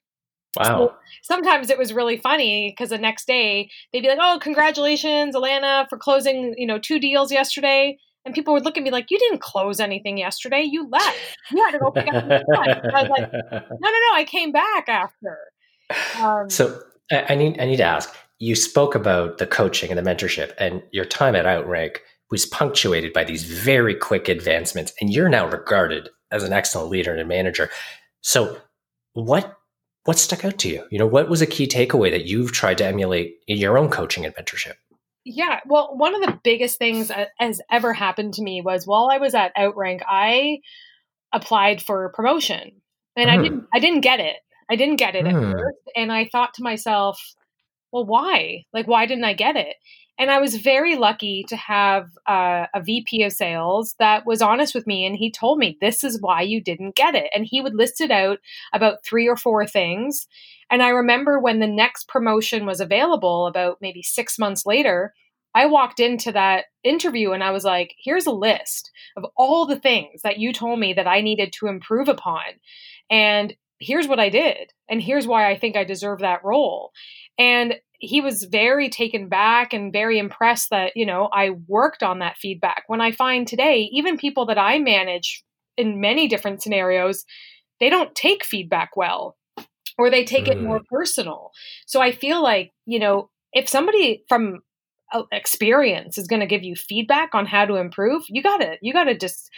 Wow. 0.57 0.65
So 0.65 0.93
sometimes 1.23 1.69
it 1.69 1.77
was 1.77 1.93
really 1.93 2.17
funny 2.17 2.69
because 2.71 2.89
the 2.89 2.97
next 2.97 3.25
day 3.25 3.69
they'd 3.91 4.01
be 4.01 4.09
like, 4.09 4.19
"Oh, 4.21 4.38
congratulations, 4.41 5.33
Ilana, 5.33 5.88
for 5.88 5.97
closing, 5.97 6.53
you 6.57 6.67
know, 6.67 6.77
two 6.77 7.00
deals 7.00 7.31
yesterday." 7.31 7.97
And 8.25 8.36
people 8.36 8.54
would 8.54 8.66
look 8.66 8.78
at 8.78 8.84
me 8.84 8.92
like, 8.92 9.10
you 9.10 9.18
didn't 9.18 9.42
close 9.42 9.80
anything 9.80 10.18
yesterday. 10.18 10.62
You 10.62 10.88
left. 10.90 11.18
You 11.51 11.63
had 11.63 11.72
to 11.72 11.80
go 11.80 11.92
pick 11.92 12.08
up. 12.08 12.24
I 12.24 13.01
was 13.01 13.10
like, 13.10 13.32
no, 13.34 13.50
no, 13.51 13.90
no. 13.90 14.13
I 14.13 14.25
came 14.28 14.51
back 14.51 14.88
after. 14.88 15.38
Um, 16.20 16.50
so 16.50 16.82
I 17.12 17.36
need, 17.36 17.60
I 17.60 17.66
need 17.66 17.78
to 17.78 17.84
ask, 17.84 18.13
you 18.40 18.56
spoke 18.56 18.96
about 18.96 19.38
the 19.38 19.48
coaching 19.48 19.92
and 19.92 19.98
the 19.98 20.10
mentorship 20.10 20.54
and 20.58 20.82
your 20.92 21.06
time 21.06 21.36
at 21.36 21.46
Outrank 21.46 22.01
was 22.30 22.46
punctuated 22.46 23.12
by 23.12 23.24
these 23.24 23.44
very 23.44 23.94
quick 23.94 24.30
advancements 24.30 24.94
and 25.01 25.12
you're 25.12 25.30
now 25.30 25.48
regarded 25.48 26.10
as 26.32 26.44
an 26.44 26.54
excellent 26.54 26.90
leader 26.90 27.13
and 27.13 27.28
manager. 27.28 27.70
So 28.22 28.58
what 29.13 29.58
what 30.04 30.18
stuck 30.18 30.44
out 30.44 30.58
to 30.60 30.70
you? 30.70 30.84
You 30.90 30.98
know, 30.98 31.06
what 31.06 31.30
was 31.30 31.42
a 31.42 31.46
key 31.46 31.68
takeaway 31.68 32.10
that 32.10 32.25
you've 32.25 32.51
tried 32.51 32.80
to 32.80 32.86
emulate 32.86 33.36
in 33.48 33.58
your 33.58 33.78
own 33.78 33.90
coaching 33.90 34.25
and 34.25 34.34
mentorship? 34.36 34.74
Yeah, 35.24 35.60
well, 35.68 35.96
one 35.96 36.16
of 36.16 36.22
the 36.22 36.40
biggest 36.44 36.80
things 36.80 37.10
that 37.10 37.30
has 37.38 37.62
ever 37.72 37.94
happened 37.94 38.34
to 38.36 38.44
me 38.44 38.62
was 38.62 38.88
while 38.88 39.10
I 39.12 39.20
was 39.20 39.36
at 39.36 39.51
Outrank, 39.58 40.01
I 40.08 40.60
applied 41.32 41.82
for 41.82 42.10
promotion, 42.10 42.82
and 43.16 43.30
mm. 43.30 43.34
I 43.34 43.36
hmm. 43.38 43.44
didn't. 43.44 43.68
I 43.74 43.80
didn't 43.80 44.01
get 44.01 44.20
it. 44.20 44.38
I 44.70 44.75
didn't 44.75 44.96
get 44.98 45.16
it 45.16 45.25
mm. 45.25 45.30
at 45.30 45.44
hmm. 45.44 45.51
first, 45.51 45.78
and 45.96 46.12
I 46.12 46.25
thought 46.25 46.56
to 46.56 46.63
myself, 46.63 47.22
"Well, 47.92 48.06
why? 48.06 48.66
Like, 48.74 48.88
why 48.88 49.06
didn't 49.06 49.25
I 49.25 49.34
get 49.34 49.56
it?" 49.56 49.75
And 50.18 50.30
I 50.30 50.40
was 50.40 50.56
very 50.56 50.96
lucky 50.96 51.46
to 51.50 51.56
have 51.56 52.10
uh, 52.28 52.68
a 52.75 52.82
VP 52.84 53.24
of 53.24 53.32
sales 53.32 53.96
that 53.98 54.25
was 54.25 54.42
honest 54.42 54.75
with 54.75 54.86
me, 54.86 55.06
and 55.06 55.16
he 55.16 55.32
told 55.32 55.58
me 55.58 55.78
this 55.82 56.04
is 56.04 56.22
why 56.22 56.42
you 56.42 56.62
didn't 56.62 56.96
get 56.96 57.16
it, 57.16 57.30
and 57.34 57.46
he 57.46 57.62
would 57.62 57.75
list 57.75 58.01
it 58.01 58.12
out 58.12 58.40
about 58.74 59.04
three 59.06 59.28
or 59.28 59.36
four 59.36 59.66
things, 59.66 60.28
and 60.72 60.82
I 60.82 60.90
remember 60.90 61.38
when 61.38 61.60
the 61.60 61.68
next 61.68 62.08
promotion 62.08 62.66
was 62.66 62.80
available, 62.80 63.46
about 63.46 63.78
maybe 63.82 64.01
six 64.01 64.40
months 64.40 64.66
later, 64.66 65.13
I 65.54 65.66
walked 65.66 66.00
into 66.00 66.32
that 66.32 66.66
interview 66.84 67.32
and 67.32 67.44
I 67.44 67.51
was 67.51 67.66
like, 67.66 67.94
here's 68.01 68.25
a 68.25 68.32
list 68.32 68.90
of 69.18 69.25
all 69.36 69.66
the 69.66 69.80
things 69.80 70.22
that 70.24 70.40
you 70.40 70.54
told 70.54 70.80
me 70.80 70.94
that 70.94 71.08
I 71.08 71.20
needed 71.20 71.54
to 71.60 71.68
improve 71.68 72.08
upon. 72.08 72.42
And 73.10 73.54
here's 73.80 74.08
what 74.08 74.20
I 74.20 74.30
did. 74.30 74.72
And 74.90 75.01
here's 75.01 75.28
why 75.28 75.51
I 75.51 75.58
think 75.58 75.75
I 75.75 75.84
deserve 75.84 76.20
that 76.20 76.44
role. 76.46 76.92
And 77.38 77.75
he 78.00 78.22
was 78.22 78.46
very 78.46 78.90
taken 78.90 79.28
back 79.28 79.74
and 79.74 79.92
very 79.92 80.20
impressed 80.20 80.70
that, 80.70 80.94
you 80.96 81.06
know, 81.06 81.30
I 81.34 81.51
worked 81.68 82.01
on 82.01 82.20
that 82.20 82.38
feedback. 82.38 82.84
When 82.88 83.01
I 83.01 83.12
find 83.12 83.46
today, 83.46 83.90
even 83.92 84.18
people 84.18 84.46
that 84.46 84.58
I 84.58 84.80
manage 84.80 85.44
in 85.75 86.00
many 86.00 86.28
different 86.30 86.62
scenarios, 86.62 87.25
they 87.82 87.90
don't 87.90 88.16
take 88.16 88.46
feedback 88.46 88.96
well 88.96 89.36
or 90.01 90.10
they 90.10 90.25
take 90.25 90.46
mm. 90.46 90.53
it 90.53 90.62
more 90.62 90.81
personal. 90.89 91.51
So 91.86 92.01
I 92.01 92.12
feel 92.12 92.41
like, 92.41 92.72
you 92.86 93.00
know, 93.00 93.29
if 93.53 93.70
somebody 93.70 94.24
from 94.27 94.60
experience 95.31 96.17
is 96.17 96.27
going 96.27 96.39
to 96.39 96.48
give 96.48 96.63
you 96.63 96.75
feedback 96.75 97.36
on 97.36 97.46
how 97.46 97.65
to 97.65 97.75
improve, 97.75 98.24
you 98.27 98.41
got 98.41 98.58
to 98.58 98.77
you 98.81 98.93
got 98.93 99.05
to 99.05 99.17
just 99.17 99.50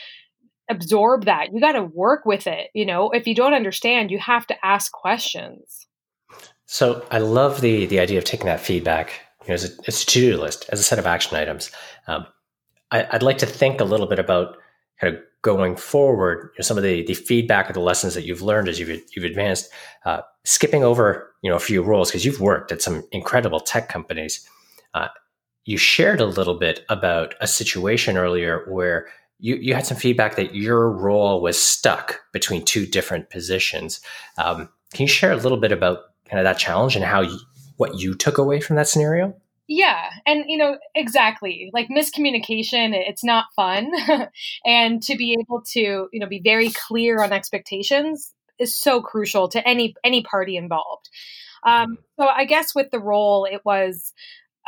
absorb 0.70 1.26
that. 1.26 1.54
You 1.54 1.60
got 1.60 1.74
to 1.74 1.84
work 1.84 2.26
with 2.26 2.48
it, 2.48 2.70
you 2.74 2.86
know. 2.86 3.12
If 3.12 3.28
you 3.28 3.36
don't 3.36 3.54
understand, 3.54 4.12
you 4.12 4.20
have 4.20 4.48
to 4.48 4.66
ask 4.66 4.92
questions. 4.92 5.88
So 6.66 7.06
I 7.12 7.20
love 7.20 7.62
the 7.62 7.86
the 7.86 8.00
idea 8.00 8.18
of 8.18 8.24
taking 8.24 8.48
that 8.48 8.60
feedback 8.60 9.14
you 9.44 9.50
know, 9.50 9.54
as 9.56 9.66
a, 9.66 9.88
as 9.88 10.04
a 10.04 10.06
to-do 10.06 10.38
list, 10.38 10.66
as 10.70 10.80
a 10.80 10.84
set 10.84 11.00
of 11.00 11.06
action 11.06 11.38
items. 11.38 11.72
Um, 12.08 12.26
I, 12.92 13.08
I'd 13.12 13.24
like 13.24 13.40
to 13.40 13.46
think 13.46 13.80
a 13.80 13.86
little 13.86 14.08
bit 14.08 14.20
about 14.20 14.58
kind 15.00 15.16
of 15.16 15.22
going 15.42 15.76
forward, 15.76 16.52
you 16.54 16.60
know, 16.60 16.64
some 16.64 16.78
of 16.78 16.84
the 16.84 17.06
the 17.06 17.14
feedback 17.14 17.70
or 17.70 17.74
the 17.74 17.80
lessons 17.80 18.16
that 18.16 18.26
you've 18.26 18.42
learned 18.42 18.70
as 18.70 18.80
you've 18.80 19.02
you've 19.16 19.26
advanced, 19.26 19.70
uh, 20.06 20.22
skipping 20.46 20.84
over 20.84 21.32
you 21.42 21.50
know 21.50 21.56
a 21.56 21.60
few 21.60 21.82
roles 21.82 22.10
because 22.10 22.26
you've 22.26 22.42
worked 22.42 22.72
at 22.72 22.82
some 22.82 23.04
incredible 23.12 23.60
tech 23.60 23.90
companies. 23.90 24.48
Uh, 24.94 25.08
you 25.66 25.78
shared 25.78 26.20
a 26.20 26.26
little 26.26 26.56
bit 26.56 26.84
about 26.90 27.36
a 27.40 27.48
situation 27.48 28.18
earlier 28.18 28.66
where 28.68 29.08
you, 29.40 29.56
you 29.56 29.74
had 29.74 29.86
some 29.86 29.98
feedback 29.98 30.36
that 30.36 30.56
your 30.56 30.90
role 30.90 31.42
was 31.42 31.62
stuck 31.62 32.22
between 32.32 32.64
two 32.64 32.86
different 32.86 33.30
positions. 33.30 34.02
Um, 34.38 34.70
can 34.94 35.04
you 35.04 35.08
share 35.08 35.32
a 35.32 35.38
little 35.38 35.58
bit 35.58 35.72
about 35.72 36.00
kind 36.30 36.40
of 36.40 36.44
that 36.46 36.58
challenge 36.58 36.96
and 36.96 37.04
how 37.04 37.22
you, 37.22 37.38
what 37.78 38.00
you 38.00 38.14
took 38.14 38.38
away 38.38 38.62
from 38.62 38.76
that 38.76 38.88
scenario? 38.88 39.36
Yeah. 39.68 40.10
And, 40.26 40.44
you 40.48 40.58
know, 40.58 40.78
exactly 40.94 41.70
like 41.74 41.88
miscommunication, 41.90 42.94
it's 42.94 43.24
not 43.24 43.46
fun. 43.56 43.92
and 44.66 45.02
to 45.04 45.18
be 45.18 45.36
able 45.40 45.62
to, 45.72 46.08
you 46.12 46.20
know, 46.20 46.28
be 46.28 46.42
very 46.42 46.70
clear 46.88 47.22
on 47.24 47.32
expectations 47.32 48.34
is 48.60 48.80
so 48.80 49.02
crucial 49.02 49.48
to 49.50 49.68
any, 49.68 49.96
any 50.04 50.24
party 50.24 50.58
involved. 50.58 51.10
Um, 51.66 51.98
so 52.20 52.28
I 52.28 52.46
guess 52.46 52.76
with 52.76 52.92
the 52.92 53.00
role, 53.00 53.46
it 53.46 53.62
was, 53.64 54.14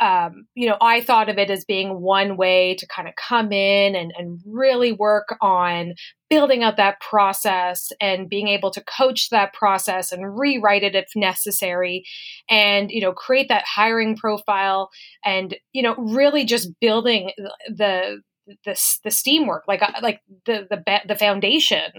um, 0.00 0.46
you 0.54 0.68
know, 0.68 0.76
I 0.80 1.00
thought 1.00 1.28
of 1.28 1.38
it 1.38 1.50
as 1.50 1.64
being 1.64 2.00
one 2.00 2.36
way 2.36 2.74
to 2.74 2.86
kind 2.86 3.08
of 3.08 3.14
come 3.16 3.50
in 3.50 3.94
and, 3.94 4.12
and 4.16 4.40
really 4.46 4.92
work 4.92 5.36
on 5.40 5.94
building 6.28 6.62
out 6.62 6.76
that 6.76 7.00
process 7.00 7.92
and 8.00 8.28
being 8.28 8.48
able 8.48 8.70
to 8.72 8.84
coach 8.84 9.30
that 9.30 9.54
process 9.54 10.12
and 10.12 10.38
rewrite 10.38 10.82
it 10.82 10.94
if 10.94 11.08
necessary 11.14 12.04
and, 12.50 12.90
you 12.90 13.00
know, 13.00 13.12
create 13.12 13.48
that 13.48 13.64
hiring 13.64 14.16
profile 14.16 14.90
and, 15.24 15.56
you 15.72 15.82
know, 15.82 15.94
really 15.96 16.44
just 16.44 16.68
building 16.80 17.30
the, 17.68 18.20
the 18.64 18.98
the 19.04 19.10
steam 19.10 19.46
work 19.46 19.64
like 19.66 19.82
uh, 19.82 19.92
like 20.02 20.20
the 20.44 20.66
the 20.70 21.00
the 21.06 21.16
foundation 21.16 21.90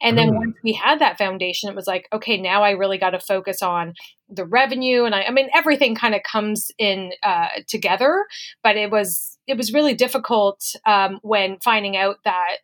and 0.00 0.16
then 0.16 0.30
mm. 0.30 0.36
once 0.36 0.56
we 0.62 0.72
had 0.72 1.00
that 1.00 1.18
foundation 1.18 1.68
it 1.68 1.76
was 1.76 1.86
like 1.86 2.08
okay 2.12 2.40
now 2.40 2.62
i 2.62 2.70
really 2.70 2.98
got 2.98 3.10
to 3.10 3.20
focus 3.20 3.62
on 3.62 3.94
the 4.28 4.44
revenue 4.44 5.04
and 5.04 5.14
i 5.14 5.22
i 5.22 5.30
mean 5.30 5.48
everything 5.54 5.94
kind 5.94 6.14
of 6.14 6.20
comes 6.22 6.70
in 6.78 7.12
uh, 7.22 7.48
together 7.68 8.24
but 8.62 8.76
it 8.76 8.90
was 8.90 9.38
it 9.46 9.56
was 9.56 9.72
really 9.72 9.94
difficult 9.94 10.60
um, 10.86 11.18
when 11.22 11.58
finding 11.62 11.96
out 11.96 12.16
that 12.24 12.56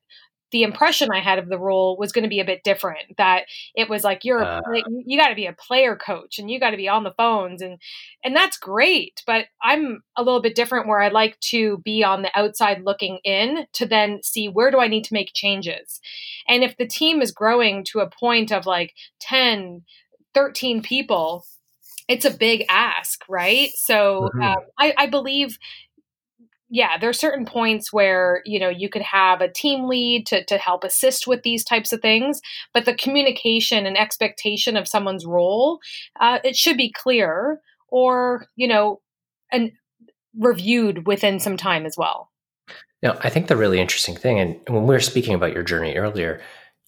the 0.52 0.62
impression 0.62 1.08
I 1.10 1.20
had 1.20 1.38
of 1.38 1.48
the 1.48 1.58
role 1.58 1.96
was 1.98 2.12
going 2.12 2.22
to 2.22 2.28
be 2.28 2.40
a 2.40 2.44
bit 2.44 2.62
different. 2.62 3.16
That 3.16 3.44
it 3.74 3.88
was 3.88 4.04
like 4.04 4.24
you're 4.24 4.44
uh, 4.44 4.60
a, 4.60 4.82
you 5.04 5.18
got 5.18 5.28
to 5.28 5.34
be 5.34 5.46
a 5.46 5.52
player 5.52 5.96
coach 5.96 6.38
and 6.38 6.50
you 6.50 6.60
got 6.60 6.70
to 6.70 6.76
be 6.76 6.88
on 6.88 7.04
the 7.04 7.14
phones 7.16 7.62
and 7.62 7.78
and 8.22 8.36
that's 8.36 8.56
great. 8.56 9.22
But 9.26 9.46
I'm 9.62 10.02
a 10.16 10.22
little 10.22 10.42
bit 10.42 10.54
different 10.54 10.86
where 10.86 11.00
I 11.00 11.08
like 11.08 11.40
to 11.50 11.78
be 11.78 12.04
on 12.04 12.22
the 12.22 12.30
outside 12.38 12.82
looking 12.84 13.18
in 13.24 13.66
to 13.72 13.86
then 13.86 14.22
see 14.22 14.48
where 14.48 14.70
do 14.70 14.78
I 14.78 14.88
need 14.88 15.04
to 15.04 15.14
make 15.14 15.32
changes. 15.34 16.00
And 16.46 16.62
if 16.62 16.76
the 16.76 16.86
team 16.86 17.22
is 17.22 17.32
growing 17.32 17.84
to 17.86 18.00
a 18.00 18.10
point 18.10 18.52
of 18.52 18.66
like 18.66 18.94
10, 19.20 19.82
13 20.34 20.82
people, 20.82 21.44
it's 22.08 22.24
a 22.24 22.30
big 22.30 22.64
ask, 22.68 23.24
right? 23.28 23.70
So 23.74 24.28
mm-hmm. 24.34 24.42
um, 24.42 24.58
I, 24.78 24.94
I 24.96 25.06
believe 25.06 25.58
yeah, 26.74 26.96
there 26.96 27.10
are 27.10 27.12
certain 27.12 27.44
points 27.44 27.92
where 27.92 28.40
you 28.46 28.58
know 28.58 28.70
you 28.70 28.88
could 28.88 29.02
have 29.02 29.42
a 29.42 29.52
team 29.52 29.84
lead 29.84 30.26
to 30.28 30.42
to 30.46 30.56
help 30.56 30.84
assist 30.84 31.26
with 31.26 31.42
these 31.42 31.64
types 31.64 31.92
of 31.92 32.00
things, 32.00 32.40
but 32.72 32.86
the 32.86 32.94
communication 32.94 33.84
and 33.84 33.98
expectation 33.98 34.78
of 34.78 34.88
someone's 34.88 35.26
role 35.26 35.80
uh, 36.18 36.38
it 36.42 36.56
should 36.56 36.78
be 36.78 36.90
clear, 36.90 37.60
or 37.88 38.46
you 38.56 38.66
know, 38.66 39.02
and 39.52 39.72
reviewed 40.38 41.06
within 41.06 41.38
some 41.38 41.58
time 41.58 41.84
as 41.84 41.96
well. 41.98 42.30
Now, 43.02 43.18
I 43.20 43.28
think 43.28 43.48
the 43.48 43.56
really 43.56 43.78
interesting 43.78 44.16
thing, 44.16 44.40
and 44.40 44.58
when 44.66 44.86
we 44.86 44.94
were 44.94 45.00
speaking 45.00 45.34
about 45.34 45.52
your 45.52 45.64
journey 45.64 45.96
earlier, 45.96 46.40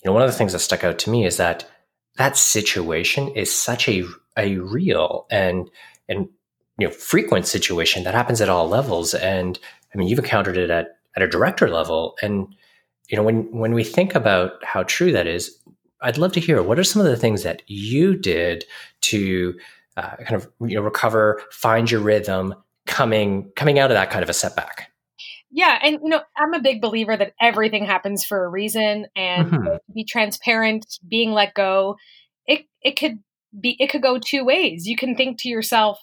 you 0.02 0.10
know, 0.10 0.14
one 0.14 0.22
of 0.22 0.30
the 0.30 0.36
things 0.36 0.52
that 0.52 0.60
stuck 0.60 0.82
out 0.82 0.98
to 1.00 1.10
me 1.10 1.26
is 1.26 1.36
that 1.36 1.70
that 2.16 2.38
situation 2.38 3.28
is 3.28 3.54
such 3.54 3.86
a 3.86 4.04
a 4.38 4.56
real 4.56 5.26
and 5.30 5.68
and 6.08 6.28
you 6.78 6.86
know 6.86 6.92
frequent 6.92 7.46
situation 7.46 8.04
that 8.04 8.14
happens 8.14 8.40
at 8.40 8.48
all 8.48 8.68
levels. 8.68 9.14
And 9.14 9.58
i 9.94 9.98
mean 9.98 10.08
you've 10.08 10.18
encountered 10.18 10.56
it 10.56 10.70
at 10.70 10.98
at 11.16 11.22
a 11.22 11.28
director 11.28 11.68
level. 11.68 12.16
And 12.22 12.54
you 13.08 13.16
know 13.16 13.22
when 13.22 13.50
when 13.52 13.74
we 13.74 13.84
think 13.84 14.14
about 14.14 14.64
how 14.64 14.82
true 14.84 15.12
that 15.12 15.26
is 15.26 15.58
i'd 16.00 16.18
love 16.18 16.32
to 16.32 16.40
hear 16.40 16.62
what 16.62 16.78
are 16.78 16.84
some 16.84 17.00
of 17.00 17.06
the 17.06 17.16
things 17.16 17.42
that 17.42 17.62
you 17.66 18.16
did 18.16 18.64
to 19.00 19.54
uh, 19.96 20.16
kind 20.16 20.34
of 20.34 20.50
you 20.60 20.74
know 20.74 20.82
recover 20.82 21.40
find 21.50 21.90
your 21.90 22.00
rhythm 22.00 22.54
coming 22.86 23.50
coming 23.56 23.78
out 23.78 23.90
of 23.90 23.94
that 23.94 24.10
kind 24.10 24.22
of 24.22 24.28
a 24.28 24.34
setback? 24.34 24.90
Yeah 25.50 25.78
and 25.82 26.00
you 26.02 26.08
know 26.08 26.20
i'm 26.36 26.54
a 26.54 26.60
big 26.60 26.80
believer 26.80 27.16
that 27.16 27.34
everything 27.40 27.84
happens 27.84 28.24
for 28.24 28.44
a 28.44 28.48
reason. 28.48 29.06
And 29.14 29.50
mm-hmm. 29.50 29.76
be 29.94 30.04
transparent 30.04 30.98
being 31.08 31.30
let 31.32 31.54
go 31.54 31.96
it 32.46 32.66
it 32.82 32.92
could 32.92 33.20
be 33.58 33.76
it 33.78 33.88
could 33.88 34.02
go 34.02 34.18
two 34.18 34.44
ways. 34.44 34.86
You 34.86 34.96
can 34.96 35.14
think 35.14 35.40
to 35.40 35.48
yourself 35.48 35.98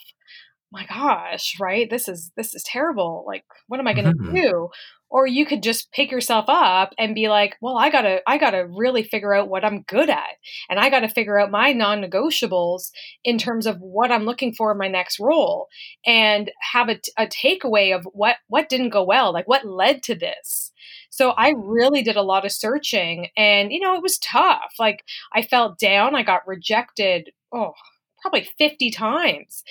my 0.71 0.85
gosh, 0.85 1.57
right? 1.59 1.89
This 1.89 2.07
is 2.07 2.31
this 2.37 2.55
is 2.55 2.63
terrible. 2.63 3.23
Like, 3.27 3.43
what 3.67 3.79
am 3.79 3.87
I 3.87 3.93
going 3.93 4.05
to 4.05 4.13
mm-hmm. 4.13 4.35
do? 4.35 4.69
Or 5.09 5.27
you 5.27 5.45
could 5.45 5.61
just 5.61 5.91
pick 5.91 6.09
yourself 6.09 6.45
up 6.47 6.93
and 6.97 7.13
be 7.13 7.27
like, 7.27 7.57
well, 7.61 7.77
I 7.77 7.89
got 7.89 8.03
to 8.03 8.21
I 8.25 8.37
got 8.37 8.51
to 8.51 8.65
really 8.69 9.03
figure 9.03 9.33
out 9.33 9.49
what 9.49 9.65
I'm 9.65 9.81
good 9.81 10.09
at. 10.09 10.37
And 10.69 10.79
I 10.79 10.89
got 10.89 11.01
to 11.01 11.09
figure 11.09 11.37
out 11.37 11.51
my 11.51 11.73
non-negotiables 11.73 12.91
in 13.25 13.37
terms 13.37 13.65
of 13.65 13.77
what 13.81 14.11
I'm 14.11 14.23
looking 14.23 14.53
for 14.53 14.71
in 14.71 14.77
my 14.77 14.87
next 14.87 15.19
role 15.19 15.67
and 16.05 16.49
have 16.71 16.87
a, 16.87 16.97
a 17.17 17.27
takeaway 17.27 17.93
of 17.93 18.07
what 18.13 18.37
what 18.47 18.69
didn't 18.69 18.89
go 18.91 19.03
well, 19.03 19.33
like 19.33 19.49
what 19.49 19.65
led 19.65 20.01
to 20.03 20.15
this. 20.15 20.71
So 21.09 21.31
I 21.31 21.53
really 21.57 22.01
did 22.01 22.15
a 22.15 22.21
lot 22.21 22.45
of 22.45 22.53
searching 22.53 23.27
and 23.35 23.73
you 23.73 23.81
know, 23.81 23.95
it 23.95 24.03
was 24.03 24.17
tough. 24.19 24.71
Like 24.79 25.03
I 25.33 25.41
felt 25.41 25.77
down, 25.77 26.15
I 26.15 26.23
got 26.23 26.47
rejected. 26.47 27.31
Oh, 27.53 27.73
probably 28.21 28.47
50 28.57 28.91
times. 28.91 29.63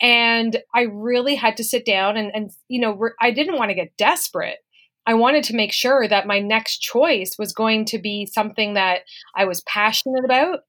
And 0.00 0.62
I 0.74 0.82
really 0.82 1.34
had 1.34 1.56
to 1.56 1.64
sit 1.64 1.84
down 1.84 2.16
and, 2.16 2.30
and 2.34 2.50
you 2.68 2.80
know, 2.80 2.92
re- 2.92 3.12
I 3.20 3.30
didn't 3.30 3.56
want 3.56 3.70
to 3.70 3.74
get 3.74 3.96
desperate. 3.96 4.58
I 5.06 5.14
wanted 5.14 5.44
to 5.44 5.56
make 5.56 5.72
sure 5.72 6.08
that 6.08 6.26
my 6.26 6.38
next 6.38 6.78
choice 6.78 7.36
was 7.38 7.52
going 7.52 7.84
to 7.86 7.98
be 7.98 8.26
something 8.26 8.74
that 8.74 9.00
I 9.36 9.44
was 9.44 9.62
passionate 9.62 10.24
about 10.24 10.60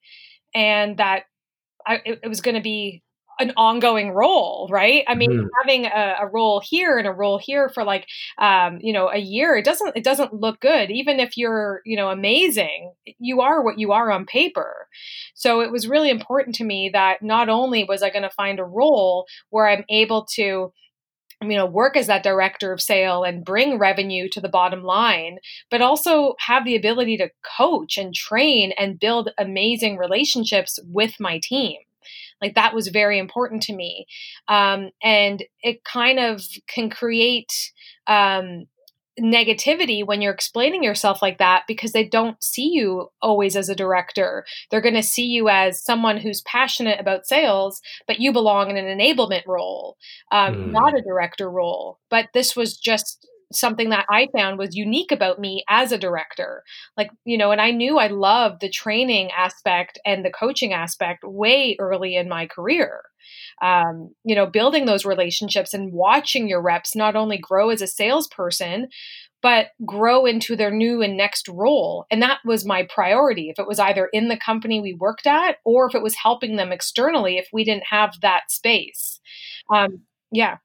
and 0.54 0.98
that 0.98 1.24
I, 1.88 2.02
it, 2.06 2.20
it 2.24 2.28
was 2.28 2.42
going 2.42 2.56
to 2.56 2.62
be 2.62 3.02
an 3.40 3.52
ongoing 3.58 4.12
role, 4.12 4.68
right? 4.72 5.04
I 5.08 5.16
mean, 5.16 5.32
mm. 5.32 5.48
having 5.62 5.86
a, 5.86 6.16
a, 6.22 6.28
role 6.28 6.62
here 6.64 6.98
and 6.98 7.08
a 7.08 7.12
role 7.12 7.38
here 7.38 7.70
for 7.70 7.84
like, 7.84 8.08
um, 8.38 8.80
you 8.82 8.94
know, 8.94 9.10
a 9.10 9.18
year, 9.18 9.56
it 9.56 9.66
doesn't, 9.66 9.96
it 9.96 10.04
doesn't 10.04 10.34
look 10.34 10.60
good. 10.60 10.90
Even 10.90 11.20
if 11.20 11.38
you're, 11.38 11.82
you 11.86 11.98
know, 11.98 12.10
amazing, 12.10 12.94
you 13.20 13.42
are 13.42 13.64
what 13.64 13.80
you 13.80 13.92
are 13.92 14.12
on 14.12 14.26
paper. 14.26 14.88
So 15.34 15.62
it 15.62 15.72
was 15.72 15.88
really 15.88 16.10
important 16.10 16.56
to 16.56 16.64
me 16.64 16.90
that 16.94 17.22
not 17.22 17.50
only 17.50 17.84
was 17.84 18.04
I 18.04 18.10
going 18.10 18.24
to 18.24 18.30
find 18.30 18.60
a 18.60 18.66
role 18.66 19.26
where 19.50 19.68
I'm 19.68 19.84
able 19.90 20.26
to, 20.36 20.72
you 21.42 21.58
know 21.58 21.66
work 21.66 21.98
as 21.98 22.08
that 22.08 22.24
director 22.24 22.72
of 22.72 22.82
sale 22.82 23.24
and 23.24 23.44
bring 23.44 23.78
revenue 23.78 24.30
to 24.30 24.40
the 24.40 24.48
bottom 24.48 24.84
line 24.84 25.38
but 25.70 25.82
also 25.82 26.36
have 26.40 26.64
the 26.64 26.78
ability 26.78 27.18
to 27.18 27.30
coach 27.58 27.98
and 27.98 28.16
train 28.16 28.72
and 28.78 29.00
build 29.00 29.30
amazing 29.38 29.98
relationships 29.98 30.80
with 30.86 31.20
my 31.20 31.40
team 31.44 31.78
like 32.46 32.56
that 32.56 32.76
was 32.76 32.88
very 32.90 33.18
important 33.18 33.64
to 33.64 33.76
me. 33.76 34.06
Um, 34.48 34.92
and 35.02 35.44
it 35.62 35.84
kind 35.84 36.20
of 36.20 36.44
can 36.68 36.90
create 36.90 37.72
um, 38.08 38.68
negativity 39.20 40.06
when 40.06 40.22
you're 40.22 40.34
explaining 40.34 40.84
yourself 40.84 41.22
like 41.22 41.38
that 41.38 41.64
because 41.68 41.94
they 41.94 42.04
don't 42.08 42.42
see 42.44 42.70
you 42.72 43.10
always 43.22 43.56
as 43.56 43.70
a 43.70 43.76
director. 43.76 44.46
They're 44.70 44.82
going 44.82 44.96
to 44.96 45.04
see 45.04 45.26
you 45.26 45.50
as 45.50 45.84
someone 45.84 46.18
who's 46.18 46.42
passionate 46.42 47.00
about 47.00 47.26
sales, 47.26 47.82
but 48.08 48.20
you 48.20 48.32
belong 48.32 48.70
in 48.70 48.78
an 48.78 48.98
enablement 48.98 49.48
role, 49.48 49.98
um, 50.32 50.56
mm. 50.56 50.72
not 50.72 50.98
a 50.98 51.02
director 51.02 51.50
role. 51.50 52.00
But 52.10 52.28
this 52.34 52.56
was 52.56 52.78
just 52.78 53.28
something 53.52 53.90
that 53.90 54.06
I 54.10 54.28
found 54.36 54.58
was 54.58 54.76
unique 54.76 55.12
about 55.12 55.40
me 55.40 55.64
as 55.70 55.92
a 55.92 55.98
director. 55.98 56.64
Like, 56.98 57.10
you 57.24 57.38
know, 57.38 57.52
and 57.52 57.62
I 57.62 57.72
knew 57.72 57.98
I 57.98 58.08
loved 58.08 58.62
the 58.62 58.70
training 58.70 59.32
aspect 59.32 60.00
and 60.06 60.24
the 60.24 60.32
coaching 60.32 60.74
aspect 60.74 61.24
way 61.24 61.76
early 61.80 62.16
in 62.16 62.30
my 62.30 62.48
career. 62.48 63.04
Um, 63.62 64.14
you 64.24 64.36
know, 64.36 64.46
building 64.46 64.86
those 64.86 65.06
relationships 65.06 65.74
and 65.74 65.92
watching 65.92 66.48
your 66.48 66.62
reps 66.62 66.96
not 66.96 67.16
only 67.16 67.38
grow 67.38 67.70
as 67.70 67.82
a 67.82 67.88
salesperson, 67.88 68.90
but 69.42 69.68
grow 69.86 70.26
into 70.26 70.56
their 70.56 70.72
new 70.72 71.02
and 71.02 71.16
next 71.16 71.48
role. 71.48 72.06
And 72.10 72.22
that 72.22 72.40
was 72.46 72.66
my 72.66 72.88
priority. 72.94 73.50
If 73.50 73.60
it 73.60 73.68
was 73.68 73.80
either 73.80 74.10
in 74.12 74.28
the 74.28 74.38
company 74.38 74.82
we 74.82 74.94
worked 74.94 75.28
at 75.28 75.58
or 75.64 75.88
if 75.88 75.96
it 75.96 76.02
was 76.02 76.16
helping 76.16 76.56
them 76.56 76.72
externally 76.72 77.38
if 77.38 77.48
we 77.54 77.64
didn't 77.64 77.86
have 77.90 78.16
that 78.22 78.50
space. 78.50 79.20
Um, 79.72 80.02
yeah. 80.32 80.58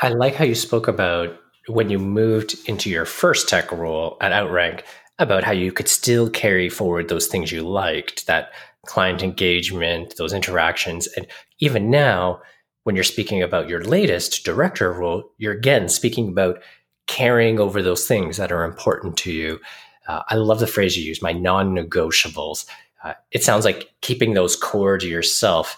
I 0.00 0.08
like 0.08 0.34
how 0.34 0.44
you 0.44 0.54
spoke 0.54 0.88
about 0.88 1.38
when 1.68 1.90
you 1.90 1.98
moved 1.98 2.56
into 2.66 2.90
your 2.90 3.04
first 3.04 3.48
tech 3.48 3.70
role 3.70 4.16
at 4.20 4.32
Outrank 4.32 4.84
about 5.18 5.44
how 5.44 5.52
you 5.52 5.72
could 5.72 5.88
still 5.88 6.28
carry 6.28 6.68
forward 6.68 7.08
those 7.08 7.26
things 7.26 7.52
you 7.52 7.62
liked, 7.62 8.26
that 8.26 8.52
client 8.86 9.22
engagement, 9.22 10.16
those 10.16 10.32
interactions. 10.32 11.06
And 11.16 11.26
even 11.60 11.90
now, 11.90 12.40
when 12.84 12.96
you're 12.96 13.04
speaking 13.04 13.42
about 13.42 13.68
your 13.68 13.84
latest 13.84 14.44
director 14.44 14.92
role, 14.92 15.30
you're 15.38 15.52
again 15.52 15.88
speaking 15.88 16.28
about 16.28 16.60
carrying 17.06 17.60
over 17.60 17.82
those 17.82 18.06
things 18.06 18.36
that 18.36 18.50
are 18.50 18.64
important 18.64 19.16
to 19.18 19.32
you. 19.32 19.60
Uh, 20.08 20.22
I 20.28 20.34
love 20.34 20.58
the 20.58 20.66
phrase 20.66 20.96
you 20.96 21.04
use, 21.04 21.22
my 21.22 21.32
non 21.32 21.74
negotiables. 21.74 22.66
Uh, 23.04 23.14
it 23.30 23.44
sounds 23.44 23.64
like 23.64 23.92
keeping 24.00 24.34
those 24.34 24.56
core 24.56 24.98
to 24.98 25.08
yourself 25.08 25.76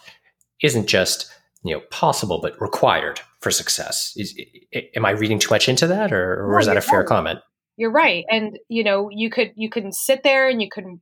isn't 0.63 0.87
just 0.87 1.31
you 1.63 1.75
know 1.75 1.81
possible 1.91 2.41
but 2.41 2.61
required 2.61 3.21
for 3.45 3.53
success. 3.53 4.13
Is, 4.17 4.35
am 4.97 5.05
I 5.05 5.11
reading 5.11 5.39
too 5.39 5.51
much 5.51 5.69
into 5.69 5.87
that, 5.87 6.13
or, 6.13 6.47
or 6.47 6.53
no, 6.55 6.59
is 6.59 6.67
that 6.67 6.77
a 6.77 6.81
fair 6.81 7.01
right. 7.01 7.09
comment? 7.09 7.39
You're 7.77 7.93
right, 7.93 8.25
and 8.31 8.59
you 8.69 8.83
know 8.83 9.09
you 9.13 9.31
could 9.31 9.53
you 9.55 9.71
can 9.71 9.93
sit 9.93 10.23
there 10.25 10.49
and 10.49 10.61
you 10.61 10.69
can 10.69 11.01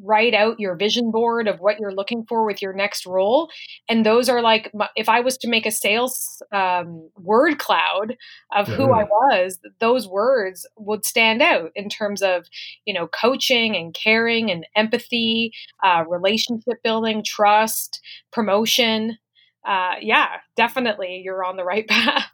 write 0.00 0.34
out 0.34 0.58
your 0.58 0.74
vision 0.74 1.10
board 1.10 1.46
of 1.46 1.58
what 1.60 1.78
you're 1.78 1.94
looking 1.94 2.24
for 2.28 2.46
with 2.46 2.62
your 2.62 2.72
next 2.72 3.06
role 3.06 3.50
and 3.88 4.04
those 4.06 4.28
are 4.28 4.40
like 4.40 4.72
if 4.96 5.08
i 5.08 5.20
was 5.20 5.36
to 5.36 5.48
make 5.48 5.66
a 5.66 5.70
sales 5.70 6.42
um, 6.50 7.08
word 7.18 7.58
cloud 7.58 8.16
of 8.56 8.66
who 8.66 8.88
mm. 8.88 8.98
i 8.98 9.04
was 9.04 9.58
those 9.80 10.08
words 10.08 10.66
would 10.76 11.04
stand 11.04 11.42
out 11.42 11.70
in 11.74 11.88
terms 11.88 12.22
of 12.22 12.46
you 12.84 12.94
know 12.94 13.06
coaching 13.06 13.76
and 13.76 13.94
caring 13.94 14.50
and 14.50 14.66
empathy 14.74 15.52
uh, 15.84 16.02
relationship 16.08 16.82
building 16.82 17.22
trust 17.24 18.00
promotion 18.32 19.18
uh, 19.64 19.94
yeah, 20.00 20.28
definitely 20.56 21.22
you're 21.24 21.44
on 21.44 21.56
the 21.56 21.64
right 21.64 21.86
path. 21.88 22.26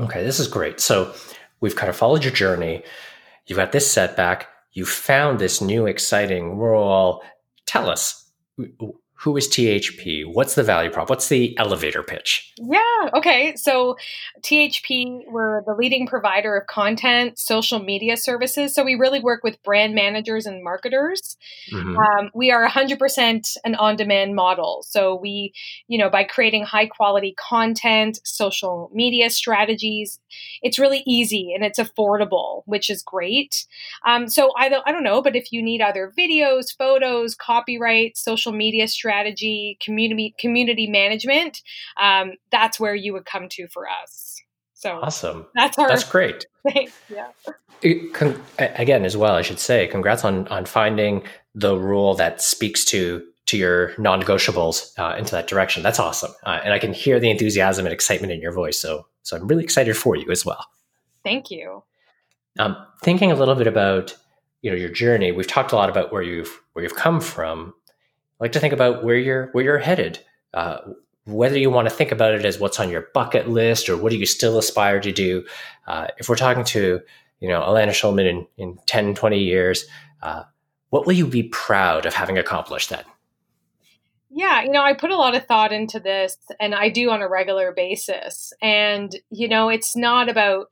Okay, 0.00 0.22
this 0.22 0.38
is 0.38 0.48
great. 0.48 0.80
So 0.80 1.12
we've 1.60 1.76
kind 1.76 1.90
of 1.90 1.96
followed 1.96 2.24
your 2.24 2.32
journey. 2.32 2.82
You've 3.46 3.58
got 3.58 3.72
this 3.72 3.90
setback. 3.90 4.48
You 4.72 4.84
found 4.84 5.38
this 5.38 5.60
new 5.60 5.86
exciting 5.86 6.56
role. 6.56 7.22
Tell 7.66 7.90
us 7.90 8.30
who 9.20 9.36
is 9.36 9.48
THP? 9.48 10.24
What's 10.32 10.54
the 10.54 10.62
value 10.62 10.90
prop? 10.90 11.10
What's 11.10 11.28
the 11.28 11.56
elevator 11.58 12.04
pitch? 12.04 12.52
Yeah. 12.56 13.10
Okay. 13.14 13.56
So, 13.56 13.96
THP, 14.42 15.22
we're 15.26 15.64
the 15.64 15.74
leading 15.74 16.06
provider 16.06 16.56
of 16.56 16.68
content, 16.68 17.36
social 17.36 17.80
media 17.80 18.16
services. 18.16 18.76
So, 18.76 18.84
we 18.84 18.94
really 18.94 19.18
work 19.18 19.42
with 19.42 19.60
brand 19.64 19.96
managers 19.96 20.46
and 20.46 20.62
marketers. 20.62 21.36
Mm-hmm. 21.72 21.96
Um, 21.96 22.30
we 22.32 22.52
are 22.52 22.64
100% 22.68 23.56
an 23.64 23.74
on 23.74 23.96
demand 23.96 24.36
model. 24.36 24.84
So, 24.86 25.16
we, 25.16 25.52
you 25.88 25.98
know, 25.98 26.08
by 26.08 26.22
creating 26.22 26.62
high 26.62 26.86
quality 26.86 27.34
content, 27.36 28.20
social 28.22 28.88
media 28.94 29.30
strategies, 29.30 30.20
it's 30.62 30.78
really 30.78 31.02
easy 31.08 31.52
and 31.52 31.64
it's 31.64 31.80
affordable, 31.80 32.62
which 32.66 32.88
is 32.88 33.02
great. 33.02 33.66
Um, 34.06 34.28
so, 34.28 34.52
I 34.56 34.68
don't, 34.68 34.86
I 34.86 34.92
don't 34.92 35.02
know, 35.02 35.22
but 35.22 35.34
if 35.34 35.50
you 35.50 35.60
need 35.60 35.80
other 35.80 36.12
videos, 36.16 36.66
photos, 36.78 37.34
copyright, 37.34 38.16
social 38.16 38.52
media 38.52 38.86
strategies, 38.86 39.07
strategy, 39.08 39.78
community 39.80 40.34
community 40.38 40.86
management, 40.86 41.62
um, 42.00 42.32
that's 42.52 42.78
where 42.78 42.94
you 42.94 43.14
would 43.14 43.24
come 43.24 43.48
to 43.48 43.66
for 43.68 43.86
us. 43.88 44.42
So 44.74 45.00
awesome. 45.02 45.46
That's 45.54 45.78
our. 45.78 45.88
That's 45.88 46.04
great. 46.04 46.46
Thanks. 46.72 46.92
Yeah. 47.08 47.28
It, 47.80 48.12
con- 48.12 48.40
again, 48.58 49.04
as 49.04 49.16
well, 49.16 49.34
I 49.34 49.42
should 49.42 49.58
say, 49.58 49.86
congrats 49.86 50.24
on 50.24 50.46
on 50.48 50.66
finding 50.66 51.22
the 51.54 51.76
rule 51.76 52.14
that 52.14 52.42
speaks 52.42 52.84
to 52.86 53.24
to 53.46 53.56
your 53.56 53.94
non-negotiables 53.98 54.92
uh, 54.98 55.16
into 55.16 55.30
that 55.30 55.46
direction. 55.46 55.82
That's 55.82 55.98
awesome, 55.98 56.32
uh, 56.44 56.60
and 56.62 56.74
I 56.74 56.78
can 56.78 56.92
hear 56.92 57.18
the 57.18 57.30
enthusiasm 57.30 57.86
and 57.86 57.92
excitement 57.92 58.32
in 58.32 58.40
your 58.40 58.52
voice. 58.52 58.78
So, 58.78 59.06
so 59.22 59.36
I'm 59.36 59.48
really 59.48 59.64
excited 59.64 59.96
for 59.96 60.16
you 60.16 60.30
as 60.30 60.44
well. 60.44 60.64
Thank 61.24 61.50
you. 61.50 61.82
Um, 62.58 62.76
thinking 63.02 63.32
a 63.32 63.36
little 63.36 63.54
bit 63.54 63.66
about 63.66 64.14
you 64.60 64.70
know 64.70 64.76
your 64.76 64.90
journey, 64.90 65.32
we've 65.32 65.46
talked 65.46 65.72
a 65.72 65.76
lot 65.76 65.88
about 65.88 66.12
where 66.12 66.22
you've 66.22 66.60
where 66.74 66.82
you've 66.84 66.96
come 66.96 67.20
from, 67.20 67.74
like 68.40 68.52
to 68.52 68.60
think 68.60 68.72
about 68.72 69.04
where 69.04 69.16
you're 69.16 69.48
where 69.52 69.64
you're 69.64 69.78
headed. 69.78 70.20
Uh, 70.54 70.78
whether 71.24 71.58
you 71.58 71.68
want 71.68 71.86
to 71.86 71.94
think 71.94 72.10
about 72.10 72.32
it 72.32 72.44
as 72.46 72.58
what's 72.58 72.80
on 72.80 72.88
your 72.88 73.08
bucket 73.12 73.48
list 73.48 73.90
or 73.90 73.96
what 73.98 74.10
do 74.10 74.18
you 74.18 74.24
still 74.24 74.56
aspire 74.56 74.98
to 74.98 75.12
do. 75.12 75.44
Uh, 75.86 76.06
if 76.16 76.28
we're 76.28 76.36
talking 76.36 76.64
to 76.64 77.00
you 77.40 77.48
know 77.48 77.60
Ilana 77.60 77.90
Shulman 77.90 78.28
in, 78.28 78.46
in 78.56 78.78
10, 78.86 79.14
20 79.14 79.38
years, 79.38 79.84
uh, 80.22 80.44
what 80.90 81.06
will 81.06 81.12
you 81.12 81.26
be 81.26 81.44
proud 81.44 82.06
of 82.06 82.14
having 82.14 82.38
accomplished 82.38 82.90
then? 82.90 83.04
Yeah, 84.30 84.62
you 84.62 84.70
know, 84.70 84.82
I 84.82 84.92
put 84.92 85.10
a 85.10 85.16
lot 85.16 85.34
of 85.34 85.46
thought 85.46 85.72
into 85.72 86.00
this 86.00 86.36
and 86.60 86.74
I 86.74 86.90
do 86.90 87.10
on 87.10 87.22
a 87.22 87.28
regular 87.28 87.72
basis. 87.72 88.52
And, 88.60 89.14
you 89.30 89.48
know, 89.48 89.70
it's 89.70 89.96
not 89.96 90.28
about 90.28 90.66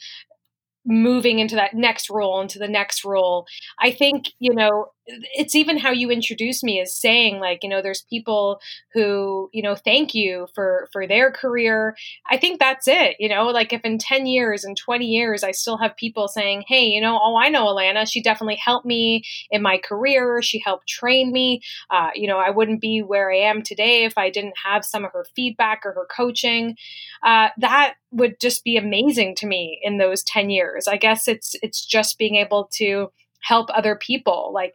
moving 0.87 1.38
into 1.38 1.57
that 1.57 1.74
next 1.74 2.09
role 2.09 2.40
into 2.40 2.61
the 2.61 2.68
next 2.68 3.05
role 3.05 3.44
i 3.81 3.90
think 3.90 4.26
you 4.38 4.55
know 4.55 4.87
it's 5.07 5.55
even 5.55 5.79
how 5.79 5.90
you 5.90 6.11
introduce 6.11 6.62
me 6.62 6.81
as 6.81 6.95
saying 6.95 7.38
like 7.38 7.62
you 7.62 7.69
know 7.69 7.81
there's 7.81 8.05
people 8.11 8.61
who 8.92 9.49
you 9.53 9.62
know 9.62 9.75
thank 9.75 10.14
you 10.14 10.47
for 10.55 10.88
for 10.92 11.07
their 11.07 11.31
career. 11.31 11.97
I 12.31 12.37
think 12.37 12.59
that's 12.59 12.88
it 12.88 13.16
you 13.19 13.29
know 13.29 13.47
like 13.47 13.73
if 13.73 13.81
in 13.85 13.99
10 13.99 14.27
years 14.27 14.64
and 14.64 14.77
20 14.77 15.07
years 15.07 15.45
i 15.45 15.51
still 15.51 15.79
have 15.79 15.97
people 15.97 16.29
saying 16.29 16.64
hey 16.66 16.85
you 16.85 17.01
know 17.01 17.19
oh 17.23 17.37
i 17.37 17.49
know 17.49 17.66
ilana. 17.66 18.11
She 18.11 18.23
definitely 18.23 18.57
helped 18.57 18.87
me 18.87 19.23
in 19.51 19.62
my 19.62 19.79
career. 19.79 20.42
She 20.42 20.61
helped 20.64 20.88
train 20.88 21.33
me. 21.33 21.61
Uh, 21.90 22.11
you 22.14 22.27
know 22.29 22.38
i 22.38 22.51
wouldn't 22.51 22.81
be 22.81 23.01
where 23.01 23.31
i 23.31 23.37
am 23.37 23.62
today 23.62 24.05
if 24.05 24.16
i 24.16 24.31
didn't 24.31 24.55
have 24.64 24.85
some 24.85 25.05
of 25.05 25.12
her 25.12 25.27
feedback 25.35 25.83
or 25.85 25.92
her 25.92 26.07
coaching. 26.14 26.77
Uh, 27.23 27.49
that 27.59 27.95
would 28.11 28.40
just 28.40 28.64
be 28.64 28.77
amazing 28.77 29.35
to 29.37 29.47
me 29.47 29.81
in 29.83 29.99
those 29.99 30.23
10 30.25 30.51
years. 30.51 30.88
I 30.88 30.97
guess 30.97 31.29
it's 31.29 31.55
it's 31.62 31.85
just 31.85 32.19
being 32.19 32.37
able 32.37 32.69
to 32.75 33.11
help 33.42 33.69
other 33.73 33.97
people. 33.97 34.51
Like 34.55 34.75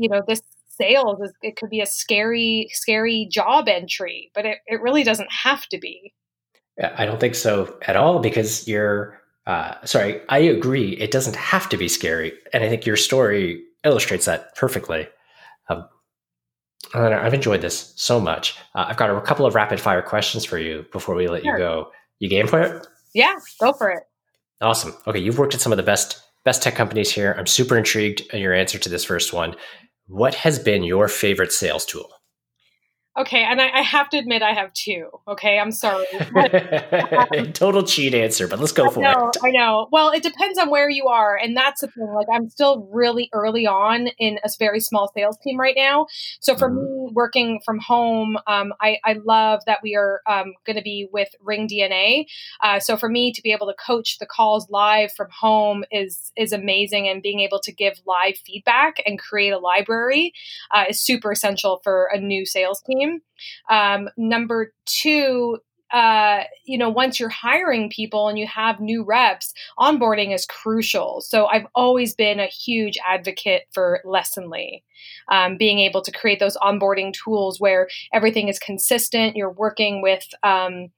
you 0.00 0.08
know, 0.08 0.22
this 0.26 0.40
sales 0.66 1.20
is, 1.20 1.32
it 1.42 1.56
could 1.56 1.68
be 1.68 1.80
a 1.80 1.86
scary, 1.86 2.68
scary 2.72 3.28
job 3.30 3.68
entry, 3.68 4.30
but 4.34 4.46
it, 4.46 4.58
it 4.66 4.80
really 4.80 5.04
doesn't 5.04 5.30
have 5.30 5.66
to 5.68 5.78
be. 5.78 6.14
I 6.96 7.04
don't 7.04 7.20
think 7.20 7.34
so 7.34 7.78
at 7.86 7.96
all 7.96 8.20
because 8.20 8.66
you're, 8.66 9.20
uh, 9.46 9.74
sorry, 9.84 10.22
I 10.30 10.38
agree. 10.38 10.92
It 10.92 11.10
doesn't 11.10 11.36
have 11.36 11.68
to 11.68 11.76
be 11.76 11.88
scary. 11.88 12.32
And 12.54 12.64
I 12.64 12.68
think 12.70 12.86
your 12.86 12.96
story 12.96 13.62
illustrates 13.84 14.24
that 14.24 14.56
perfectly. 14.56 15.06
Um, 15.68 15.86
I've 16.94 17.34
enjoyed 17.34 17.60
this 17.60 17.92
so 17.96 18.18
much. 18.18 18.56
Uh, 18.74 18.86
I've 18.88 18.96
got 18.96 19.10
a 19.10 19.20
couple 19.20 19.44
of 19.44 19.54
rapid 19.54 19.80
fire 19.80 20.02
questions 20.02 20.46
for 20.46 20.58
you 20.58 20.86
before 20.92 21.14
we 21.14 21.28
let 21.28 21.42
sure. 21.42 21.52
you 21.52 21.58
go. 21.58 21.90
You 22.18 22.30
game 22.30 22.46
for 22.46 22.60
it? 22.60 22.86
Yeah, 23.14 23.34
go 23.60 23.74
for 23.74 23.90
it. 23.90 24.04
Awesome. 24.62 24.94
Okay, 25.06 25.18
you've 25.18 25.38
worked 25.38 25.54
at 25.54 25.60
some 25.60 25.72
of 25.72 25.76
the 25.76 25.82
best 25.82 26.22
best 26.44 26.62
tech 26.62 26.74
companies 26.74 27.10
here. 27.10 27.34
I'm 27.38 27.46
super 27.46 27.76
intrigued 27.76 28.22
in 28.32 28.40
your 28.40 28.54
answer 28.54 28.78
to 28.78 28.88
this 28.88 29.04
first 29.04 29.32
one. 29.32 29.54
What 30.12 30.34
has 30.34 30.58
been 30.58 30.82
your 30.82 31.06
favorite 31.06 31.52
sales 31.52 31.84
tool? 31.86 32.19
Okay, 33.18 33.42
and 33.42 33.60
I, 33.60 33.70
I, 33.80 33.82
have 33.82 34.08
to 34.10 34.18
admit 34.18 34.40
I 34.40 34.52
have 34.52 34.72
two. 34.72 35.08
Okay, 35.26 35.58
I'm 35.58 35.72
sorry. 35.72 36.06
Total 37.54 37.82
cheat 37.82 38.14
answer, 38.14 38.46
but 38.46 38.60
let's 38.60 38.70
go 38.70 38.86
I 38.86 38.90
for 38.90 39.00
know, 39.00 39.30
it. 39.34 39.36
I 39.42 39.50
know. 39.50 39.88
Well, 39.90 40.12
it 40.12 40.22
depends 40.22 40.60
on 40.60 40.70
where 40.70 40.88
you 40.88 41.08
are, 41.08 41.36
and 41.36 41.56
that's 41.56 41.80
the 41.80 41.88
thing. 41.88 42.06
Like, 42.14 42.28
I'm 42.32 42.48
still 42.48 42.88
really 42.92 43.28
early 43.32 43.66
on 43.66 44.10
in 44.20 44.38
a 44.44 44.48
very 44.60 44.78
small 44.78 45.10
sales 45.12 45.36
team 45.42 45.58
right 45.58 45.74
now. 45.76 46.06
So 46.38 46.54
for 46.54 46.70
mm-hmm. 46.70 47.06
me, 47.06 47.10
working 47.12 47.60
from 47.64 47.80
home, 47.80 48.36
um, 48.46 48.72
I, 48.80 48.98
I, 49.04 49.14
love 49.24 49.60
that 49.66 49.80
we 49.82 49.96
are 49.96 50.20
um, 50.28 50.54
going 50.64 50.76
to 50.76 50.82
be 50.82 51.08
with 51.12 51.30
Ring 51.40 51.66
DNA. 51.66 52.26
Uh, 52.62 52.78
so 52.78 52.96
for 52.96 53.08
me 53.08 53.32
to 53.32 53.42
be 53.42 53.50
able 53.50 53.66
to 53.66 53.74
coach 53.74 54.18
the 54.20 54.26
calls 54.26 54.70
live 54.70 55.12
from 55.12 55.26
home 55.36 55.82
is 55.90 56.30
is 56.36 56.52
amazing, 56.52 57.08
and 57.08 57.22
being 57.22 57.40
able 57.40 57.58
to 57.62 57.72
give 57.72 57.94
live 58.06 58.36
feedback 58.46 59.02
and 59.04 59.18
create 59.18 59.50
a 59.50 59.58
library 59.58 60.32
uh, 60.70 60.84
is 60.88 61.00
super 61.00 61.32
essential 61.32 61.80
for 61.82 62.08
a 62.14 62.20
new 62.20 62.46
sales 62.46 62.80
team 62.86 62.99
team. 63.00 63.20
Um, 63.70 64.08
number 64.16 64.72
two, 64.86 65.58
uh, 65.92 66.44
you 66.64 66.78
know, 66.78 66.88
once 66.88 67.18
you're 67.18 67.28
hiring 67.28 67.90
people 67.90 68.28
and 68.28 68.38
you 68.38 68.46
have 68.46 68.80
new 68.80 69.02
reps, 69.02 69.52
onboarding 69.78 70.32
is 70.32 70.46
crucial. 70.46 71.20
So 71.20 71.46
I've 71.46 71.66
always 71.74 72.14
been 72.14 72.38
a 72.38 72.46
huge 72.46 72.96
advocate 73.06 73.62
for 73.72 74.00
Lessonly, 74.04 74.84
um, 75.32 75.56
being 75.56 75.80
able 75.80 76.00
to 76.02 76.12
create 76.12 76.38
those 76.38 76.56
onboarding 76.58 77.12
tools 77.12 77.58
where 77.58 77.88
everything 78.12 78.48
is 78.48 78.58
consistent. 78.58 79.34
You're 79.34 79.50
working 79.50 80.00
with, 80.00 80.26
um, 80.44 80.90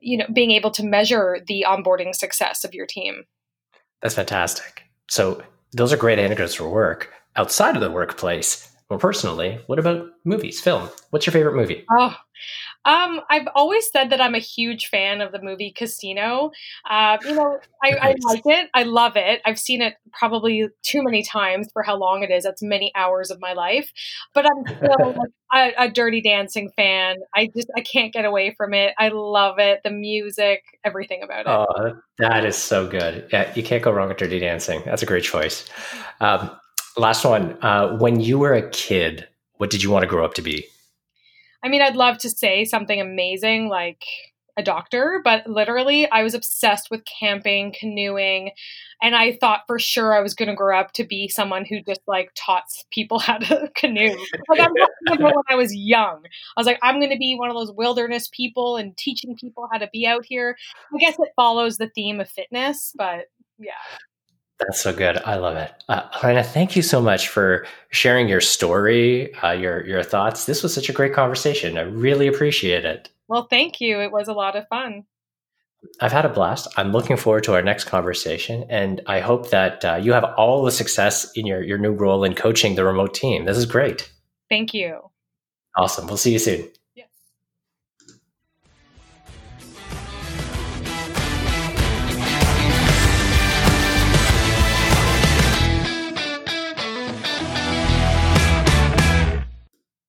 you 0.00 0.18
know, 0.18 0.26
being 0.32 0.50
able 0.50 0.72
to 0.72 0.84
measure 0.84 1.38
the 1.46 1.64
onboarding 1.68 2.14
success 2.14 2.64
of 2.64 2.74
your 2.74 2.86
team. 2.86 3.24
That's 4.02 4.16
fantastic. 4.16 4.82
So 5.08 5.42
those 5.72 5.92
are 5.92 5.96
great 5.96 6.18
anecdotes 6.18 6.54
for 6.54 6.68
work. 6.68 7.12
Outside 7.36 7.76
of 7.76 7.82
the 7.82 7.90
workplace, 7.90 8.69
well, 8.90 8.98
personally, 8.98 9.60
what 9.66 9.78
about 9.78 10.08
movies, 10.24 10.60
film? 10.60 10.90
What's 11.10 11.24
your 11.24 11.32
favorite 11.32 11.54
movie? 11.54 11.86
Oh, 11.96 12.16
um, 12.84 13.20
I've 13.30 13.46
always 13.54 13.88
said 13.88 14.10
that 14.10 14.20
I'm 14.20 14.34
a 14.34 14.40
huge 14.40 14.86
fan 14.88 15.20
of 15.20 15.30
the 15.30 15.40
movie 15.40 15.70
Casino. 15.70 16.50
Uh, 16.88 17.18
you 17.24 17.34
know, 17.34 17.60
I, 17.84 17.90
I, 17.92 18.14
like 18.24 18.42
it. 18.46 18.68
I 18.74 18.82
love 18.82 19.12
it. 19.16 19.40
I've 19.44 19.60
seen 19.60 19.80
it 19.80 19.94
probably 20.12 20.68
too 20.82 21.04
many 21.04 21.22
times 21.22 21.68
for 21.72 21.84
how 21.84 21.96
long 21.96 22.24
it 22.24 22.32
is. 22.32 22.42
That's 22.42 22.62
many 22.62 22.90
hours 22.96 23.30
of 23.30 23.40
my 23.40 23.52
life. 23.52 23.92
But 24.34 24.46
I'm 24.46 24.76
still 24.76 25.14
a, 25.54 25.72
a, 25.78 25.88
Dirty 25.88 26.20
Dancing 26.20 26.72
fan. 26.74 27.18
I 27.34 27.48
just 27.54 27.68
I 27.76 27.82
can't 27.82 28.12
get 28.12 28.24
away 28.24 28.54
from 28.56 28.74
it. 28.74 28.94
I 28.98 29.10
love 29.10 29.58
it. 29.58 29.82
The 29.84 29.90
music, 29.90 30.62
everything 30.82 31.22
about 31.22 31.40
it. 31.40 31.48
Oh, 31.48 32.00
that 32.18 32.44
is 32.44 32.56
so 32.56 32.88
good. 32.88 33.28
Yeah, 33.32 33.52
you 33.54 33.62
can't 33.62 33.84
go 33.84 33.92
wrong 33.92 34.08
with 34.08 34.16
Dirty 34.16 34.40
Dancing. 34.40 34.82
That's 34.84 35.02
a 35.02 35.06
great 35.06 35.22
choice. 35.24 35.68
Um, 36.20 36.50
Last 36.96 37.24
one. 37.24 37.56
Uh, 37.62 37.96
when 37.98 38.20
you 38.20 38.38
were 38.38 38.54
a 38.54 38.68
kid, 38.70 39.28
what 39.56 39.70
did 39.70 39.82
you 39.82 39.90
want 39.90 40.02
to 40.02 40.08
grow 40.08 40.24
up 40.24 40.34
to 40.34 40.42
be? 40.42 40.66
I 41.62 41.68
mean, 41.68 41.82
I'd 41.82 41.96
love 41.96 42.18
to 42.18 42.30
say 42.30 42.64
something 42.64 43.00
amazing 43.00 43.68
like 43.68 44.04
a 44.56 44.62
doctor, 44.62 45.20
but 45.24 45.46
literally, 45.46 46.10
I 46.10 46.22
was 46.22 46.34
obsessed 46.34 46.90
with 46.90 47.02
camping, 47.04 47.74
canoeing, 47.78 48.52
and 49.02 49.14
I 49.14 49.36
thought 49.40 49.62
for 49.66 49.78
sure 49.78 50.14
I 50.14 50.20
was 50.20 50.34
going 50.34 50.48
to 50.48 50.54
grow 50.54 50.78
up 50.78 50.92
to 50.92 51.04
be 51.04 51.28
someone 51.28 51.64
who 51.64 51.82
just 51.82 52.00
like 52.06 52.30
taught 52.34 52.64
people 52.92 53.18
how 53.18 53.38
to 53.38 53.70
canoe. 53.74 54.16
Like 54.48 54.60
I'm 55.08 55.22
when 55.22 55.32
I 55.48 55.54
was 55.54 55.74
young, 55.74 56.22
I 56.56 56.60
was 56.60 56.66
like, 56.66 56.78
I'm 56.82 56.98
going 56.98 57.10
to 57.10 57.18
be 57.18 57.36
one 57.36 57.50
of 57.50 57.56
those 57.56 57.72
wilderness 57.72 58.28
people 58.32 58.76
and 58.76 58.96
teaching 58.96 59.36
people 59.36 59.68
how 59.72 59.78
to 59.78 59.88
be 59.92 60.06
out 60.06 60.24
here. 60.24 60.56
I 60.94 60.98
guess 60.98 61.18
it 61.18 61.28
follows 61.36 61.76
the 61.76 61.90
theme 61.94 62.20
of 62.20 62.28
fitness, 62.28 62.92
but 62.96 63.26
yeah. 63.58 63.72
That's 64.60 64.82
so 64.82 64.92
good. 64.92 65.16
I 65.24 65.36
love 65.36 65.56
it. 65.56 65.72
Uh, 65.88 66.08
Ilana, 66.10 66.44
thank 66.44 66.76
you 66.76 66.82
so 66.82 67.00
much 67.00 67.28
for 67.28 67.66
sharing 67.90 68.28
your 68.28 68.42
story, 68.42 69.34
uh, 69.36 69.52
your 69.52 69.86
your 69.86 70.02
thoughts. 70.02 70.44
This 70.44 70.62
was 70.62 70.74
such 70.74 70.90
a 70.90 70.92
great 70.92 71.14
conversation. 71.14 71.78
I 71.78 71.82
really 71.82 72.26
appreciate 72.26 72.84
it. 72.84 73.08
Well, 73.26 73.46
thank 73.48 73.80
you. 73.80 74.00
It 74.00 74.12
was 74.12 74.28
a 74.28 74.34
lot 74.34 74.56
of 74.56 74.68
fun. 74.68 75.04
I've 76.00 76.12
had 76.12 76.26
a 76.26 76.28
blast. 76.28 76.68
I'm 76.76 76.92
looking 76.92 77.16
forward 77.16 77.44
to 77.44 77.54
our 77.54 77.62
next 77.62 77.84
conversation, 77.84 78.66
and 78.68 79.00
I 79.06 79.20
hope 79.20 79.48
that 79.50 79.82
uh, 79.82 79.96
you 79.96 80.12
have 80.12 80.24
all 80.36 80.62
the 80.62 80.70
success 80.70 81.30
in 81.34 81.46
your 81.46 81.62
your 81.62 81.78
new 81.78 81.92
role 81.92 82.22
in 82.22 82.34
coaching 82.34 82.74
the 82.74 82.84
remote 82.84 83.14
team. 83.14 83.46
This 83.46 83.56
is 83.56 83.66
great. 83.66 84.12
Thank 84.50 84.74
you. 84.74 85.10
Awesome. 85.78 86.06
We'll 86.06 86.18
see 86.18 86.32
you 86.32 86.38
soon. 86.38 86.68